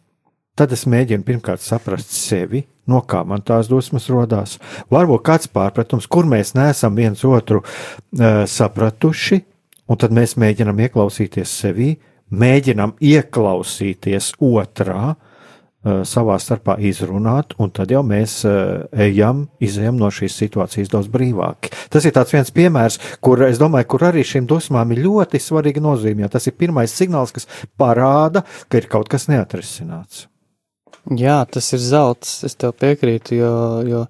tad 0.60 0.76
es 0.76 0.84
mēģinu 0.92 1.26
pirmkārt 1.26 1.64
saprast 1.64 2.12
sevi, 2.14 2.62
no 2.90 3.02
kā 3.08 3.24
man 3.28 3.44
tās 3.46 3.70
dusmas 3.72 4.10
rodās. 4.12 4.58
Varbūt 4.92 5.26
kāds 5.26 5.52
pārpratums, 5.54 6.10
kur 6.10 6.28
mēs 6.30 6.56
neesam 6.58 6.98
viens 6.98 7.24
otru 7.28 7.62
uh, 7.64 8.44
sapratuši, 8.50 9.42
un 9.90 10.00
tad 10.02 10.14
mēs 10.16 10.38
mēģinām 10.42 10.86
ieklausīties 10.88 11.56
sevī, 11.64 11.96
mēģinām 12.30 12.96
ieklausīties 13.02 14.34
otrā, 14.46 15.14
uh, 15.14 16.02
savā 16.08 16.36
starpā 16.42 16.76
izrunāt, 16.86 17.56
un 17.60 17.72
tad 17.76 17.92
jau 17.94 18.02
mēs 18.06 18.40
uh, 18.48 18.88
ejam, 18.92 19.46
izejam 19.64 20.00
no 20.00 20.10
šīs 20.14 20.36
situācijas 20.44 20.92
daudz 20.92 21.12
brīvāk. 21.12 21.72
Tas 21.90 22.06
ir 22.06 22.18
viens 22.34 22.52
piemērs, 22.52 23.00
kur 23.24 23.46
es 23.48 23.62
domāju, 23.62 23.90
kur 23.94 24.10
arī 24.12 24.26
šīm 24.28 24.50
dusmām 24.50 24.92
ir 24.94 25.06
ļoti 25.06 25.42
svarīga 25.42 25.84
nozīme, 25.84 26.26
jo 26.26 26.34
tas 26.36 26.48
ir 26.48 26.58
pirmais 26.60 26.94
signāls, 26.94 27.34
kas 27.36 27.48
parāda, 27.80 28.44
ka 28.68 28.82
ir 28.82 28.92
kaut 28.92 29.10
kas 29.10 29.30
neatrisināts. 29.32 30.28
Jā, 31.10 31.40
tas 31.50 31.72
ir 31.74 31.82
zelts, 31.82 32.44
es 32.46 32.54
tev 32.60 32.76
piekrītu, 32.78 33.34
jo, 33.40 33.54
jo 33.90 34.04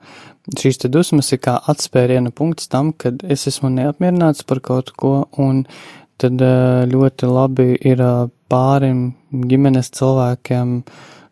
šīs 0.60 0.82
te 0.82 0.89
dusmas 0.91 1.30
ir 1.32 1.39
kā 1.39 1.54
atspēriena 1.72 2.34
punkts 2.36 2.68
tam, 2.68 2.91
kad 2.91 3.22
es 3.24 3.47
esmu 3.47 3.70
neapmierināts 3.72 4.43
par 4.47 4.60
kaut 4.66 4.91
ko, 5.00 5.14
un 5.39 5.64
tad 6.20 6.41
eh, 6.43 6.84
ļoti 6.91 7.30
labi 7.32 7.70
ir 7.78 8.04
eh, 8.04 8.26
pārim 8.52 9.06
ģimenes 9.32 9.93
cilvēkiem, 9.95 10.76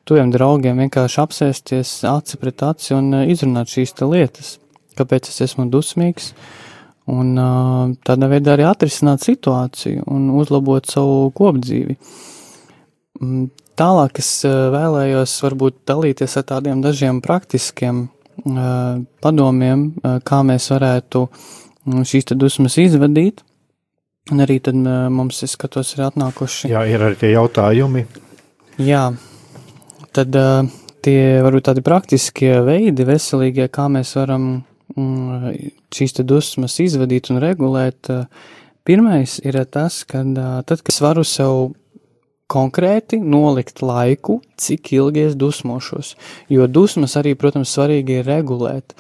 tuviem 0.07 0.31
draugiem 0.31 0.79
vienkārši 0.85 1.21
apsēsties 1.25 1.93
aci 2.07 2.39
pret 2.39 2.63
aci 2.69 2.95
un 2.95 3.11
eh, 3.19 3.27
izrunāt 3.33 3.73
šīs 3.73 3.95
te 3.97 4.07
lietas, 4.07 4.55
kāpēc 4.95 5.27
es 5.33 5.43
esmu 5.49 5.67
dusmīgs, 5.73 6.31
un 7.11 7.35
tādā 8.07 8.27
veidā 8.27 8.55
arī 8.55 8.65
atrisināt 8.67 9.23
situāciju 9.23 10.07
un 10.11 10.31
uzlabot 10.35 10.87
savu 10.91 11.29
kopdzīvi. 11.35 11.95
Tālāk 13.77 14.17
es 14.23 14.29
eh, 14.47 14.53
vēlējos 14.73 15.35
varbūt 15.45 15.83
dalīties 15.89 16.33
ar 16.39 16.45
tādiem 16.49 16.81
dažiem 16.81 17.19
praktiskiem 17.21 18.07
uh, 18.07 19.03
padomiem, 19.21 19.91
uh, 20.01 20.17
kā 20.25 20.39
mēs 20.45 20.71
varētu 20.73 21.21
mm, 21.27 22.07
šīs 22.09 22.33
dusmas 22.33 22.79
izvadīt. 22.81 23.43
Un 24.33 24.41
arī 24.43 24.57
tad 24.59 24.75
mums, 24.75 25.37
es 25.45 25.53
skatos, 25.55 25.93
ir 25.95 26.01
atnākuši. 26.03 26.67
Jā, 26.73 26.81
ir 26.89 26.99
arī 27.05 27.15
tie 27.15 27.29
jautājumi. 27.31 28.01
Jā, 28.83 29.05
tad 30.11 30.35
tie 31.05 31.21
varbūt 31.45 31.69
tādi 31.69 31.83
praktiskie 31.85 32.49
veidi, 32.67 33.05
veselīgie, 33.07 33.69
kā 33.71 33.85
mēs 33.87 34.11
varam 34.19 34.49
mm, 34.97 35.53
šīs 35.95 36.19
dusmas 36.27 36.75
izvadīt 36.83 37.31
un 37.31 37.39
regulēt. 37.39 38.11
Pirmais 38.83 39.37
ir 39.47 39.61
tas, 39.71 40.01
ka 40.03 40.25
tad, 40.27 40.75
kad 40.81 40.91
es 40.91 40.99
varu 41.05 41.23
sev 41.23 41.69
konkrēti 42.51 43.19
nolikt 43.19 43.81
laiku, 43.83 44.39
cik 44.59 44.93
ilgi 44.95 45.27
es 45.27 45.35
dusmošos. 45.39 46.13
Jo 46.51 46.67
dusmas 46.71 47.17
arī, 47.19 47.35
protams, 47.39 47.73
svarīgi 47.75 48.21
ir 48.21 48.27
regulēt. 48.27 48.95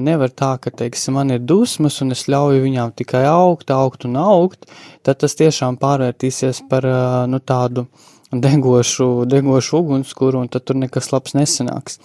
Nevar 0.00 0.32
tā, 0.32 0.54
ka, 0.62 0.72
teiksim, 0.72 1.18
man 1.18 1.34
ir 1.34 1.42
dusmas 1.44 2.00
un 2.00 2.14
es 2.16 2.24
ļauju 2.32 2.62
viņām 2.64 2.94
tikai 2.96 3.26
augt, 3.28 3.70
augt 3.74 4.06
un 4.08 4.16
augt, 4.16 4.64
tad 5.04 5.20
tas 5.20 5.36
tiešām 5.36 5.76
pārvērtīsies 5.82 6.62
par, 6.70 6.88
nu, 7.28 7.42
tādu 7.44 7.84
degošu, 8.32 9.26
degošu 9.28 9.82
ugunskura 9.82 10.40
un 10.40 10.48
tad 10.48 10.64
tur 10.64 10.80
nekas 10.80 11.12
labs 11.12 11.36
nesanāks. 11.36 12.00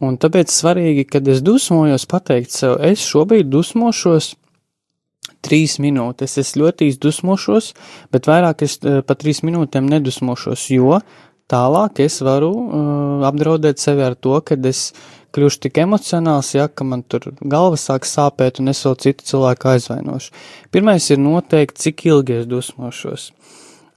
Un 0.00 0.16
tāpēc 0.16 0.52
svarīgi, 0.54 1.04
kad 1.10 1.28
es 1.28 1.42
dusmojos, 1.44 2.06
pateikt 2.08 2.54
sev, 2.54 2.78
es 2.80 3.02
šobrīd 3.04 3.50
dusmošos 3.52 4.36
trīs 5.44 5.78
minūtes. 5.82 6.38
Es 6.40 6.56
ļoti 6.58 6.90
izdusmošos, 6.92 7.72
bet 8.12 8.28
vairāk 8.30 8.64
es 8.66 8.78
uh, 8.82 9.00
pa 9.06 9.16
trīs 9.18 9.42
minūtēm 9.46 9.88
nedusmošos, 9.90 10.66
jo 10.74 11.00
tālāk 11.50 12.02
es 12.04 12.20
varu 12.24 12.50
uh, 12.50 13.28
apdraudēt 13.28 13.82
sevi 13.82 14.04
ar 14.06 14.16
to, 14.16 14.36
ka 14.44 14.58
es 14.70 14.90
kļūšu 15.34 15.62
tik 15.66 15.78
emocionāls, 15.84 16.54
ja, 16.56 16.66
ka 16.66 16.84
man 16.86 17.04
tur 17.06 17.30
galva 17.40 17.78
sāk 17.78 18.08
sāpēt 18.08 18.58
un 18.62 18.72
es 18.72 18.82
vēl 18.86 18.98
citu 19.02 19.26
cilvēku 19.30 19.70
aizvainošu. 19.76 20.34
Pirmais 20.74 21.06
ir 21.10 21.22
noteikti, 21.22 21.86
cik 21.86 22.06
ilgi 22.10 22.40
es 22.42 22.50
dusmošos. 22.50 23.30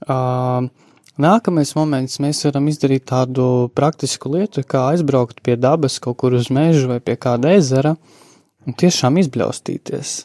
Uh, 0.04 0.70
Nākamais 1.14 1.70
moments 1.78 2.18
mēs 2.18 2.40
varam 2.42 2.66
izdarīt 2.66 3.04
tādu 3.06 3.68
praktisku 3.78 4.32
lietu, 4.32 4.64
kā 4.66 4.88
aizbraukt 4.90 5.44
pie 5.46 5.54
dabas 5.54 6.00
kaut 6.02 6.18
kur 6.18 6.34
uz 6.34 6.48
mežu 6.50 6.88
vai 6.90 6.98
pie 6.98 7.14
kāda 7.14 7.52
ezera 7.54 7.92
un 8.66 8.74
tiešām 8.74 9.20
izbļaustīties. 9.22 10.16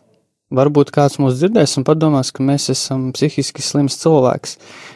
Varbūt 0.49 0.89
kāds 0.89 1.19
mūs 1.21 1.35
dzirdēs 1.37 1.75
un 1.77 1.85
padomās, 1.85 2.31
ka 2.33 2.41
mēs 2.41 2.71
esam 2.73 3.11
psihiski 3.13 3.61
slims 3.61 3.99
cilvēks, 4.01 4.55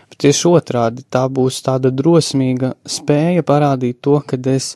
bet 0.10 0.24
tieši 0.26 0.48
otrādi 0.50 1.04
tā 1.14 1.28
būs 1.30 1.60
tāda 1.62 1.92
drosmīga 1.94 2.72
spēja 2.90 3.46
parādīt 3.46 4.00
to, 4.02 4.18
ka 4.26 4.40
es 4.50 4.72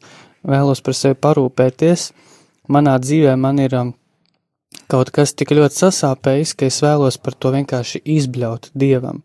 vēlos 0.46 0.84
par 0.86 0.98
sevi 0.98 1.18
parūpēties. 1.18 2.12
Manā 2.70 2.94
dzīvē 3.02 3.34
man 3.42 3.64
ir 3.64 3.74
um, 3.80 3.90
kaut 4.92 5.10
kas 5.16 5.34
tik 5.34 5.56
ļoti 5.58 5.82
sasāpējis, 5.82 6.54
ka 6.54 6.70
es 6.70 6.78
vēlos 6.86 7.18
par 7.26 7.34
to 7.34 7.56
vienkārši 7.56 8.04
izbļaut 8.18 8.70
dievam. 8.78 9.24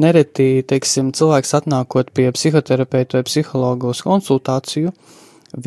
Nereti, 0.00 0.62
teiksim, 0.70 1.12
cilvēks 1.12 1.52
atnākot 1.58 2.14
pie 2.16 2.30
psihoterapeita 2.32 3.18
vai 3.18 3.26
psihologa 3.28 3.90
uz 3.92 4.00
konsultāciju, 4.06 4.94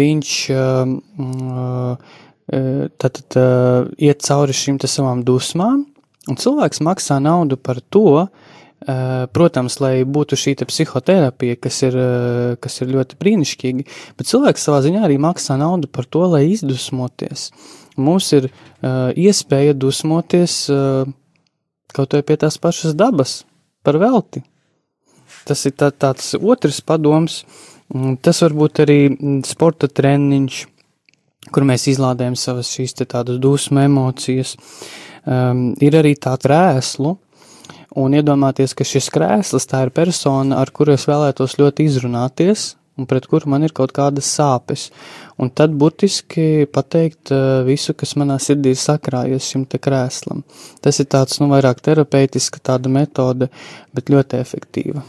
viņš 0.01 0.35
uh, 0.55 0.97
uh, 1.21 2.19
tad, 2.47 3.19
tad 3.27 3.95
iet 4.01 4.23
cauri 4.25 4.55
šīm 4.55 4.79
savām 4.85 5.25
dusmām, 5.27 5.85
un 6.29 6.39
cilvēks 6.39 6.81
maksā 6.85 7.19
naudu 7.23 7.57
par 7.57 7.81
to, 7.93 8.27
protams, 9.35 9.77
lai 9.83 10.01
būtu 10.09 10.37
šī 10.39 10.55
psihoterapija, 10.65 11.59
kas 11.61 11.81
ir, 11.85 11.97
kas 12.57 12.81
ir 12.81 12.93
ļoti 12.95 13.19
brīnišķīga, 13.21 13.85
bet 14.17 14.29
cilvēks 14.31 14.65
savā 14.65 14.79
ziņā 14.81 15.03
arī 15.05 15.19
maksā 15.21 15.59
naudu 15.61 15.85
par 15.91 16.07
to, 16.09 16.25
lai 16.31 16.47
izdusmoties. 16.49 17.51
Mums 18.01 18.31
ir 18.33 18.49
iespēja 18.81 19.77
dusmoties 19.77 20.63
kaut 21.91 22.15
vai 22.15 22.23
pie 22.25 22.39
tās 22.41 22.57
pašas 22.57 22.95
dabas, 22.97 23.43
par 23.83 23.99
velti. 24.01 24.41
Tas 25.45 25.61
ir 25.67 25.75
tā, 25.77 25.91
tāds 25.91 26.33
otrs 26.37 26.81
padoms, 26.85 27.43
tas 28.23 28.41
var 28.41 28.55
būt 28.55 28.81
arī 28.83 28.99
sporta 29.45 29.89
treniņš, 29.91 30.59
kur 31.49 31.65
mēs 31.65 31.87
izlādējam 31.89 32.37
savas 32.37 32.69
šīs 32.73 32.93
tādas 33.01 33.39
dusmu 33.41 33.81
emocijas. 33.85 34.55
Um, 35.21 35.71
ir 35.81 35.97
arī 35.97 36.15
tā 36.17 36.35
krēslu, 36.41 37.15
un 38.01 38.13
iedomāties, 38.17 38.73
ka 38.77 38.85
šis 38.87 39.09
krēsls 39.13 39.67
tā 39.69 39.85
ir 39.85 39.91
persona, 39.93 40.61
ar 40.61 40.71
kuru 40.73 40.95
es 40.95 41.05
vēlētos 41.09 41.57
ļoti 41.59 41.85
izrunāties, 41.89 42.71
un 42.97 43.07
pret 43.09 43.27
kuru 43.29 43.49
man 43.53 43.65
ir 43.65 43.73
kaut 43.77 43.93
kādas 43.95 44.29
sāpes. 44.29 44.89
Un 45.41 45.49
tad 45.53 45.73
burtiski 45.77 46.67
pateikt 46.69 47.33
uh, 47.33 47.61
visu, 47.67 47.95
kas 47.97 48.15
manā 48.19 48.37
sirdī 48.41 48.75
ir 48.75 48.81
sakrājies 48.81 49.49
šim 49.53 49.65
te 49.69 49.81
krēslam. 49.81 50.45
Tas 50.81 51.01
ir 51.01 51.09
tāds, 51.09 51.41
nu, 51.41 51.49
vairāk 51.53 51.81
terapeitiska 51.85 52.61
tāda 52.71 52.89
metode, 52.93 53.49
bet 53.93 54.13
ļoti 54.13 54.41
efektīva. 54.41 55.05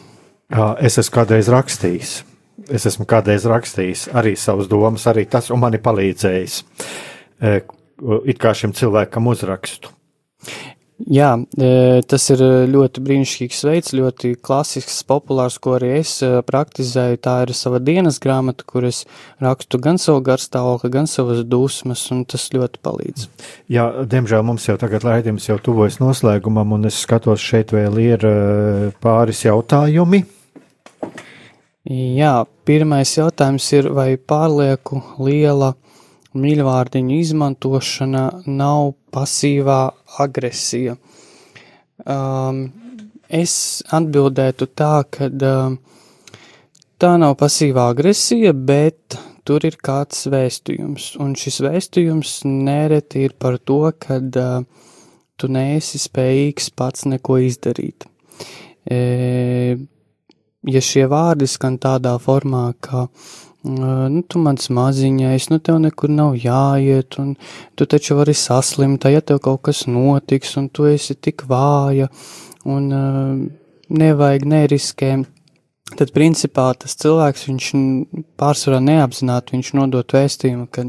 Es 0.85 1.01
esmu 1.01 1.17
kādreiz 1.17 1.49
rakstījis 1.49 2.19
es 2.73 2.87
esmu 2.89 3.07
kādreiz 3.09 3.47
rakstījis 3.49 4.09
arī 4.17 4.35
savas 4.39 4.71
domas, 4.71 5.07
arī 5.11 5.27
tas, 5.31 5.51
man 5.57 5.75
ir 5.77 5.83
palīdzējis 5.85 6.61
e, 7.41 7.57
it 8.29 8.39
kā 8.43 8.55
šim 8.57 8.75
cilvēkam 8.77 9.29
uzrakstu. 9.33 9.93
Jā, 11.11 11.33
e, 11.59 12.03
tas 12.07 12.29
ir 12.31 12.43
ļoti 12.71 13.03
brīnišķīgs 13.03 13.63
veids, 13.67 13.95
ļoti 13.97 14.37
klasisks, 14.39 15.01
populārs, 15.09 15.57
ko 15.63 15.75
arī 15.79 15.97
es 15.99 16.13
e, 16.23 16.29
praktizēju. 16.47 17.19
Tā 17.25 17.35
ir 17.43 17.53
sava 17.59 17.81
dienas 17.83 18.21
grāmata, 18.23 18.63
kur 18.69 18.87
es 18.87 19.03
rakstu 19.43 19.81
gan 19.83 19.99
savu 19.99 20.23
garstāvokli, 20.29 20.93
gan 20.95 21.11
savas 21.11 21.43
dusmas, 21.49 22.05
un 22.15 22.23
tas 22.29 22.45
ļoti 22.55 22.83
palīdz. 22.87 23.27
Jā, 23.73 23.89
diemžēl 24.13 24.47
mums 24.47 24.69
jau 24.69 24.77
tagad 24.79 25.09
raidījums 25.09 25.49
jau 25.49 25.59
tuvojas 25.65 25.99
noslēgumam, 26.03 26.77
un 26.79 26.87
es 26.93 27.01
skatos, 27.03 27.43
šeit 27.43 27.75
vēl 27.75 27.99
ir 28.05 28.29
pāris 29.03 29.43
jautājumi. 29.49 30.23
Jā, 31.91 32.45
pirmais 32.63 33.11
jautājums 33.17 33.65
ir, 33.75 33.89
vai 33.91 34.15
pārlieku 34.15 35.01
liela 35.19 35.73
mīļvārdiņu 36.39 37.17
izmantošana 37.19 38.23
nav 38.47 38.93
pasīvā 39.11 39.81
agresija? 40.23 40.95
Um, 42.07 42.63
es 43.27 43.83
atbildētu 43.91 44.71
tā, 44.79 44.95
ka 45.11 45.27
um, 45.27 45.77
tā 47.03 47.17
nav 47.19 47.35
pasīvā 47.43 47.89
agresija, 47.97 48.55
bet 48.55 49.19
tur 49.43 49.67
ir 49.67 49.75
kāds 49.83 50.29
vēstījums, 50.31 51.17
un 51.19 51.35
šis 51.35 51.59
vēstījums 51.67 52.45
nereti 52.47 53.27
ir 53.27 53.35
par 53.35 53.59
to, 53.59 53.89
ka 53.99 54.21
uh, 54.23 54.63
tu 55.35 55.51
neesi 55.51 55.99
spējīgs 55.99 56.71
pats 56.79 57.09
neko 57.11 57.41
izdarīt. 57.43 58.07
E, 58.87 59.77
ja 60.69 60.83
šie 60.83 61.07
vārdi 61.11 61.49
skan 61.51 61.79
tādā 61.83 62.15
formā, 62.23 62.73
ka 62.81 63.07
nu, 63.63 64.23
tu 64.29 64.43
mans 64.43 64.69
maziņais, 64.75 65.49
nu, 65.53 65.59
tev 65.63 65.79
nekur 65.83 66.11
nav 66.11 66.37
jāiet, 66.39 67.19
un 67.23 67.35
tu 67.79 67.87
taču 67.87 68.17
vari 68.19 68.35
saslimt, 68.35 69.07
ja 69.07 69.23
tev 69.23 69.43
kaut 69.43 69.63
kas 69.69 69.87
notiks, 69.87 70.57
un 70.59 70.69
tu 70.69 70.89
esi 70.91 71.15
tik 71.15 71.47
vāja, 71.51 72.09
un 72.65 72.89
uh, 72.95 73.37
nevajag 73.93 74.49
neriskē. 74.49 75.15
Tad, 75.93 76.09
principā, 76.15 76.71
tas 76.79 76.95
cilvēks, 76.97 77.47
viņš 77.51 77.69
pārsvarā 78.41 78.79
neapzināti, 78.81 79.59
viņš 79.59 79.73
nodot 79.77 80.15
vēstījumu, 80.17 80.65
ka 80.73 80.87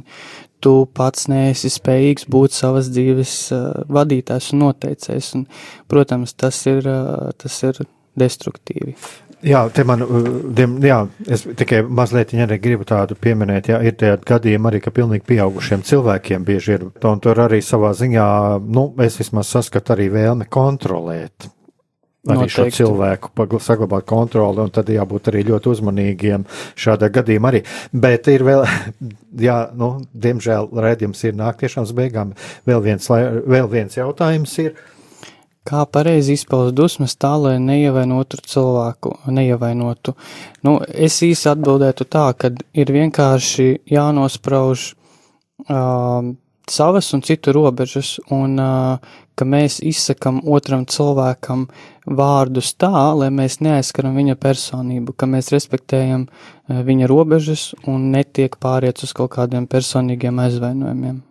tu 0.63 0.85
pats 0.95 1.27
neesi 1.27 1.67
spējīgs 1.73 2.29
būt 2.31 2.55
savas 2.55 2.87
dzīves 2.93 3.33
uh, 3.51 3.65
vadītājs 3.91 4.53
un 4.55 4.63
noteicējs, 4.63 5.33
un, 5.41 5.45
protams, 5.91 6.37
tas 6.39 6.61
ir, 6.71 6.87
uh, 6.87 7.33
tas 7.35 7.59
ir 7.67 7.83
destruktīvi. 8.15 8.95
Jā, 9.43 9.63
te 9.75 9.83
man, 9.83 10.03
uh, 10.05 10.61
jā, 10.83 10.99
es 11.27 11.43
tikai 11.59 11.81
mazliet 11.83 12.31
arī 12.45 12.57
gribu 12.63 12.85
tādu 12.87 13.17
pieminēt, 13.19 13.67
jā, 13.73 13.81
ir 13.83 13.97
tie 13.99 14.13
gadījumi 14.15 14.69
arī, 14.69 14.79
ka 14.83 14.93
pilnīgi 14.95 15.27
pieaugušiem 15.27 15.83
cilvēkiem 15.83 16.45
bieži 16.47 16.77
ir, 16.77 16.85
un 17.09 17.19
tur 17.23 17.41
arī 17.43 17.59
savā 17.63 17.91
ziņā, 17.97 18.27
nu, 18.63 18.85
es 19.03 19.19
vismaz 19.19 19.51
saskatu 19.51 19.97
arī 19.97 20.07
vēlme 20.13 20.47
kontrolēt. 20.47 21.49
Arī 22.23 22.45
Noteikti. 22.45 22.55
šo 22.55 22.65
cilvēku 22.71 23.59
saglabāt 23.59 24.05
kontroli, 24.07 24.63
un 24.63 24.69
tad 24.71 24.87
jābūt 24.87 25.27
arī 25.27 25.41
ļoti 25.49 25.67
uzmanīgiem 25.73 26.45
šādā 26.79 27.09
gadījumā 27.11 27.49
arī. 27.51 27.59
Bet 27.91 28.29
ir 28.31 28.45
vēl, 28.47 28.63
jā, 29.47 29.57
nu, 29.75 29.97
diemžēl 30.15 30.71
redzījums 30.71 31.25
ir 31.27 31.35
nāk 31.35 31.59
tiešām 31.59 31.83
uz 31.83 31.91
beigām. 31.97 32.31
Vēl 32.63 32.79
viens, 32.85 33.11
vēl 33.11 33.67
viens 33.67 33.99
jautājums 33.99 34.55
ir 34.63 34.71
Kā 35.63 35.85
pareizi 35.87 36.35
izpaust 36.35 36.75
dusmas 36.75 37.15
tā, 37.15 37.31
lai 37.39 37.55
neievainotu 37.63 38.41
cilvēku, 38.43 39.13
neievainotu? 39.31 40.11
Nu, 40.67 40.75
es 40.83 41.21
īsi 41.23 41.47
atbildētu 41.53 42.07
tā, 42.11 42.25
ka 42.35 42.51
ir 42.75 42.91
vienkārši 42.91 43.67
jānosprauž 43.87 44.89
uh, 44.91 46.33
savas 46.67 47.13
un 47.15 47.23
citu 47.23 47.55
robežas, 47.55 48.17
un 48.27 48.59
uh, 48.59 49.15
ka 49.39 49.47
mēs 49.47 49.79
izsakam 49.79 50.41
otram 50.43 50.83
cilvēkam 50.83 51.69
vārdus 52.05 52.75
tā, 52.75 52.91
lai 53.15 53.31
mēs 53.31 53.61
neaizskaram 53.63 54.19
viņa 54.19 54.35
personību, 54.43 55.15
ka 55.15 55.31
mēs 55.31 55.53
respektējam 55.55 56.27
uh, 56.27 56.83
viņa 56.83 57.07
robežas 57.07 57.69
un 57.87 58.11
netiek 58.11 58.59
pāriet 58.59 58.99
uz 59.07 59.15
kaut 59.15 59.31
kādiem 59.39 59.71
personīgiem 59.71 60.43
aizvainojumiem. 60.43 61.23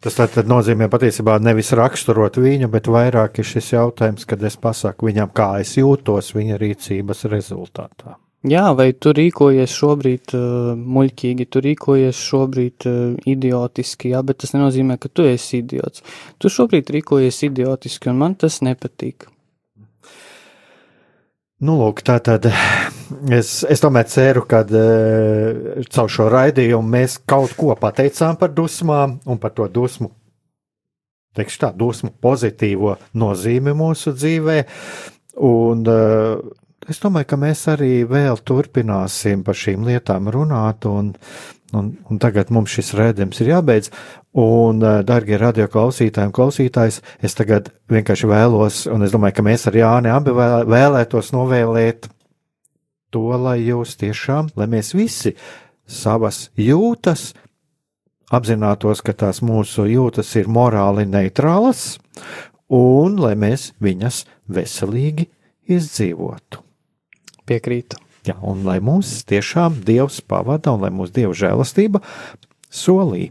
Tas 0.00 0.16
tad 0.16 0.48
nozīmē 0.48 0.88
patiesībā 0.88 1.34
nevis 1.44 1.74
raksturot 1.76 2.38
viņu, 2.40 2.70
bet 2.72 2.88
vairāk 2.88 3.42
ir 3.42 3.48
šis 3.50 3.74
jautājums, 3.74 4.24
kad 4.24 4.40
es 4.48 4.56
pasaku 4.56 5.10
viņam, 5.10 5.28
kā 5.36 5.50
es 5.60 5.74
jūtos 5.76 6.32
viņa 6.32 6.56
rīcības 6.62 7.26
rezultātā. 7.28 8.16
Jā, 8.48 8.70
vai 8.72 8.94
tu 8.96 9.12
rīkojies 9.12 9.72
šobrīd 9.76 10.32
uh, 10.32 10.70
muļķīgi, 10.72 11.44
tu 11.52 11.60
rīkojies 11.66 12.22
šobrīd 12.30 12.86
uh, 12.88 13.02
idiotiski, 13.28 14.14
jā, 14.14 14.22
bet 14.24 14.40
tas 14.40 14.54
nenozīmē, 14.56 14.96
ka 14.96 15.10
tu 15.12 15.26
esi 15.28 15.60
idiots. 15.60 16.00
Tu 16.40 16.48
šobrīd 16.48 16.88
rīkojies 16.96 17.42
idiotiski, 17.50 18.08
un 18.08 18.22
man 18.22 18.38
tas 18.40 18.62
nepatīk. 18.64 19.28
Nu, 21.60 21.76
lūk, 21.76 22.00
tā 22.08 22.16
tad 22.24 22.48
es, 23.34 23.60
es 23.68 23.82
tomēr 23.82 24.06
ceru, 24.10 24.44
ka 24.48 24.62
uh, 24.66 25.82
caur 25.90 26.12
šo 26.12 26.28
raidījumu 26.32 26.94
mēs 26.96 27.18
kaut 27.28 27.54
ko 27.58 27.74
pateicām 27.78 28.38
par 28.40 28.54
dusmām 28.56 29.18
un 29.26 29.40
par 29.42 29.54
to 29.56 29.68
dusmu, 29.70 30.10
teikšu 31.36 31.62
tā, 31.64 31.72
dusmu 31.76 32.12
pozitīvo 32.22 32.96
nozīmi 33.18 33.76
mūsu 33.76 34.14
dzīvē. 34.16 34.58
Un 35.46 35.86
uh, 35.88 36.42
es 36.90 37.00
domāju, 37.02 37.30
ka 37.30 37.40
mēs 37.40 37.66
arī 37.72 37.94
vēl 38.08 38.40
turpināsim 38.46 39.44
par 39.46 39.58
šīm 39.58 39.86
lietām 39.88 40.30
runāt, 40.32 40.86
un, 40.90 41.12
un, 41.76 41.92
un 42.10 42.22
tagad 42.22 42.50
mums 42.54 42.74
šis 42.76 42.94
rēdījums 42.98 43.42
ir 43.44 43.54
jābeidz. 43.54 43.92
Un, 44.38 44.78
eh, 44.86 45.00
darbie 45.02 45.34
radio 45.42 45.66
klausītāji 45.66 46.30
un 46.30 46.34
klausītājs, 46.34 47.00
es 47.18 47.34
tagad 47.34 47.72
vienkārši 47.90 48.28
vēlos, 48.30 48.84
un 48.86 49.02
es 49.02 49.10
domāju, 49.10 49.40
ka 49.40 49.42
mēs 49.42 49.66
ar 49.66 49.74
Jāni 49.74 50.12
abi 50.14 50.30
vēlētos 50.30 51.32
novēlēt 51.34 52.06
to, 53.14 53.26
lai 53.36 53.58
jūs 53.62 53.96
tiešām, 54.00 54.52
lai 54.56 54.66
mēs 54.70 54.94
visi 54.96 55.34
savas 55.90 56.48
jūtas 56.58 57.32
apzinātos, 58.30 59.02
ka 59.02 59.12
tās 59.12 59.42
mūsu 59.42 59.88
jūtas 59.90 60.30
ir 60.38 60.50
morāli 60.50 61.06
neitrālas, 61.08 61.98
un 62.70 63.18
lai 63.18 63.34
mēs 63.38 63.72
viņas 63.82 64.22
veselīgi 64.50 65.26
izdzīvotu. 65.70 66.62
Piekrītu. 67.50 67.98
Jā, 68.28 68.36
un 68.44 68.62
lai 68.68 68.78
mūs 68.84 69.22
tiešām 69.26 69.80
Dievs 69.86 70.20
pavada 70.28 70.74
un 70.74 70.84
lai 70.84 70.92
mūsu 70.94 71.16
Dieva 71.16 71.34
žēlastība 71.36 72.02
solī. 72.70 73.30